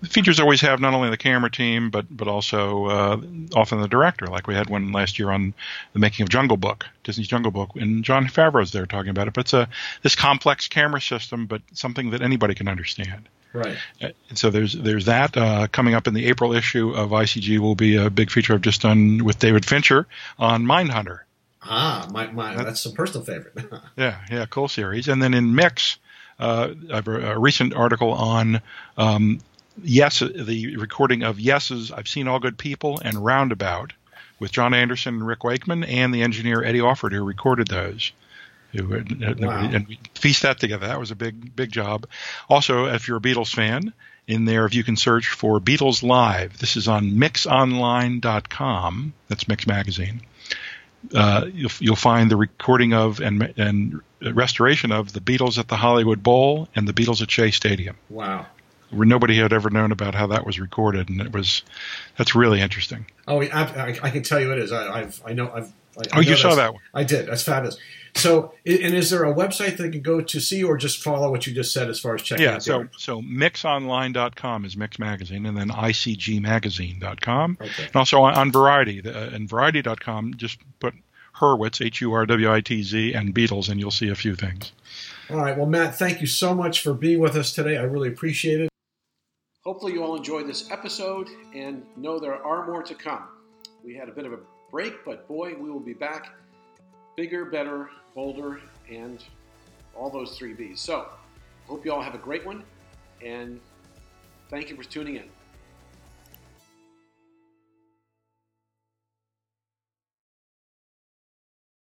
features 0.02 0.40
always 0.40 0.61
have 0.61 0.78
not 0.78 0.92
only 0.92 1.09
the 1.09 1.16
camera 1.16 1.50
team 1.50 1.88
but 1.88 2.05
but 2.14 2.28
also 2.28 2.85
uh, 2.85 3.20
often 3.55 3.81
the 3.81 3.88
director. 3.88 4.26
Like 4.26 4.46
we 4.46 4.55
had 4.55 4.68
one 4.68 4.92
last 4.92 5.18
year 5.18 5.31
on 5.31 5.55
the 5.94 5.98
making 5.98 6.24
of 6.24 6.28
Jungle 6.28 6.59
Book, 6.59 6.85
Disney's 7.02 7.28
Jungle 7.28 7.50
Book, 7.50 7.70
and 7.76 8.05
Jon 8.05 8.26
Favreau's 8.26 8.72
there 8.72 8.85
talking 8.85 9.09
about 9.09 9.26
it. 9.26 9.33
But 9.33 9.46
it's 9.46 9.55
a 9.55 9.70
this 10.02 10.16
complex 10.16 10.68
camera 10.68 11.00
system, 11.00 11.46
but 11.46 11.62
something 11.72 12.11
that 12.11 12.20
anybody 12.20 12.55
can 12.55 12.68
understand. 12.68 13.26
Right. 13.52 13.76
And 14.00 14.38
so 14.38 14.50
there's 14.50 14.72
there's 14.72 15.04
that 15.06 15.36
uh, 15.36 15.66
coming 15.68 15.94
up 15.94 16.06
in 16.06 16.14
the 16.14 16.26
April 16.26 16.54
issue 16.54 16.90
of 16.90 17.10
ICG 17.10 17.58
will 17.58 17.74
be 17.74 17.96
a 17.96 18.08
big 18.08 18.30
feature 18.30 18.54
I've 18.54 18.62
just 18.62 18.82
done 18.82 19.24
with 19.24 19.38
David 19.38 19.66
Fincher 19.66 20.06
on 20.38 20.64
Mindhunter. 20.64 21.20
Ah, 21.62 22.08
my, 22.10 22.26
my 22.32 22.56
that's 22.56 22.84
a 22.86 22.90
personal 22.90 23.24
favorite. 23.24 23.54
yeah, 23.96 24.18
yeah, 24.30 24.46
cool 24.46 24.68
series. 24.68 25.06
And 25.06 25.22
then 25.22 25.32
in 25.34 25.54
Mix, 25.54 25.98
uh, 26.40 26.70
I 26.90 26.96
have 26.96 27.08
a, 27.08 27.32
a, 27.32 27.38
recent 27.38 27.72
article 27.74 28.10
on 28.10 28.60
um, 28.96 29.40
Yes, 29.82 30.18
the 30.20 30.76
recording 30.76 31.22
of 31.22 31.38
Yeses. 31.38 31.92
I've 31.96 32.08
seen 32.08 32.28
All 32.28 32.38
Good 32.38 32.58
People 32.58 33.00
and 33.02 33.24
Roundabout 33.24 33.92
with 34.38 34.52
Jon 34.52 34.74
Anderson 34.74 35.14
and 35.14 35.26
Rick 35.26 35.44
Wakeman 35.44 35.84
and 35.84 36.12
the 36.12 36.22
engineer 36.22 36.62
Eddie 36.62 36.80
Offord 36.80 37.12
who 37.12 37.24
recorded 37.24 37.68
those. 37.68 38.12
Wow. 38.74 39.70
and 39.72 39.87
we 39.87 39.98
pieced 40.20 40.42
that 40.42 40.58
together. 40.58 40.87
That 40.87 40.98
was 40.98 41.11
a 41.11 41.16
big, 41.16 41.54
big 41.54 41.70
job. 41.70 42.06
Also, 42.48 42.87
if 42.87 43.08
you're 43.08 43.18
a 43.18 43.20
Beatles 43.20 43.54
fan, 43.54 43.92
in 44.26 44.44
there, 44.44 44.66
if 44.66 44.74
you 44.74 44.82
can 44.85 44.96
search 44.96 45.28
for 45.28 45.61
Beatles 45.61 46.02
Live, 46.02 46.58
this 46.58 46.76
is 46.76 46.88
on 46.88 47.12
mixonline.com. 47.12 49.12
That's 49.28 49.48
Mix 49.48 49.66
Magazine. 49.66 50.20
Uh, 51.12 51.46
you'll, 51.52 51.72
you'll, 51.80 51.96
find 51.96 52.30
the 52.30 52.37
recording 52.37 52.94
of 52.94 53.20
and, 53.20 53.52
and 53.56 54.00
restoration 54.20 54.92
of 54.92 55.12
the 55.12 55.18
Beatles 55.18 55.58
at 55.58 55.66
the 55.66 55.74
Hollywood 55.74 56.22
Bowl 56.22 56.68
and 56.76 56.87
the 56.87 56.92
Beatles 56.92 57.20
at 57.22 57.30
Shea 57.30 57.50
Stadium. 57.50 57.96
Wow. 58.08 58.46
Where 58.90 59.06
nobody 59.06 59.37
had 59.37 59.52
ever 59.52 59.68
known 59.70 59.90
about 59.90 60.14
how 60.14 60.28
that 60.28 60.46
was 60.46 60.61
recorded, 60.61 61.08
and 61.08 61.20
it 61.20 61.32
was 61.32 61.64
that's 62.16 62.37
really 62.37 62.61
interesting. 62.61 63.06
Oh, 63.26 63.42
I, 63.42 63.46
I, 63.46 63.98
I 64.02 64.11
can 64.11 64.22
tell 64.22 64.38
you 64.38 64.52
it 64.52 64.58
is. 64.58 64.70
I, 64.70 65.00
have 65.00 65.20
I 65.24 65.32
know 65.32 65.50
I've. 65.52 65.72
Oh, 65.96 66.02
I, 66.12 66.18
oh, 66.18 66.20
you 66.20 66.37
saw 66.37 66.55
that 66.55 66.72
one? 66.72 66.83
I 66.94 67.05
did. 67.05 67.26
That's 67.26 67.42
fabulous. 67.42 67.76
So, 68.14 68.52
and 68.66 68.94
is 68.94 69.11
there 69.11 69.24
a 69.24 69.35
website 69.35 69.78
they 69.78 69.88
can 69.88 70.02
go 70.02 70.20
to 70.20 70.40
see, 70.40 70.62
or 70.62 70.76
just 70.76 71.02
follow 71.02 71.31
what 71.31 71.46
you 71.46 71.55
just 71.55 71.72
said 71.72 71.88
as 71.88 71.98
far 71.98 72.14
as 72.14 72.22
checking? 72.22 72.44
Yeah. 72.44 72.59
so, 72.59 72.88
so 72.96 73.22
mixonline.com 73.22 74.64
is 74.64 74.76
Mix 74.76 74.98
Magazine, 74.98 75.46
and 75.46 75.57
then 75.57 75.68
icgmagazine.com, 75.70 77.59
okay. 77.61 77.85
and 77.85 77.96
also 77.96 78.22
on, 78.22 78.35
on 78.35 78.52
Variety. 78.52 79.00
The, 79.00 79.18
uh, 79.18 79.31
and 79.31 79.48
Variety.com, 79.48 80.35
just 80.37 80.59
put 80.78 80.94
Hurwitz, 81.37 81.85
H 81.85 82.02
U 82.02 82.12
R 82.12 82.26
W 82.26 82.52
I 82.52 82.61
T 82.61 82.83
Z, 82.83 83.14
and 83.14 83.35
Beatles, 83.35 83.70
and 83.70 83.81
you'll 83.81 83.90
see 83.90 84.09
a 84.09 84.14
few 84.14 84.35
things. 84.35 84.72
All 85.31 85.38
right. 85.38 85.57
Well, 85.57 85.66
Matt, 85.66 85.96
thank 85.96 86.20
you 86.20 86.26
so 86.26 86.55
much 86.55 86.83
for 86.83 86.92
being 86.92 87.18
with 87.18 87.37
us 87.37 87.55
today. 87.55 87.78
I 87.78 87.83
really 87.83 88.09
appreciate 88.09 88.61
it. 88.61 88.68
Hopefully, 89.64 89.94
you 89.94 90.05
all 90.05 90.16
enjoyed 90.16 90.46
this 90.46 90.70
episode 90.70 91.28
and 91.55 91.85
know 91.96 92.18
there 92.18 92.44
are 92.44 92.66
more 92.66 92.83
to 92.83 92.94
come. 92.94 93.24
We 93.83 93.94
had 93.94 94.09
a 94.09 94.12
bit 94.12 94.26
of 94.26 94.33
a 94.35 94.38
break, 94.72 95.04
but 95.04 95.28
boy, 95.28 95.54
we 95.54 95.70
will 95.70 95.78
be 95.78 95.92
back 95.92 96.32
bigger, 97.14 97.44
better, 97.44 97.90
bolder, 98.14 98.58
and 98.90 99.22
all 99.94 100.11
those 100.11 100.37
three 100.37 100.54
B's. 100.54 100.80
So, 100.80 101.06
hope 101.66 101.85
you 101.85 101.92
all 101.92 102.00
have 102.00 102.14
a 102.14 102.18
great 102.18 102.44
one, 102.44 102.64
and 103.24 103.61
thank 104.48 104.70
you 104.70 104.76
for 104.76 104.82
tuning 104.82 105.16
in. 105.16 105.28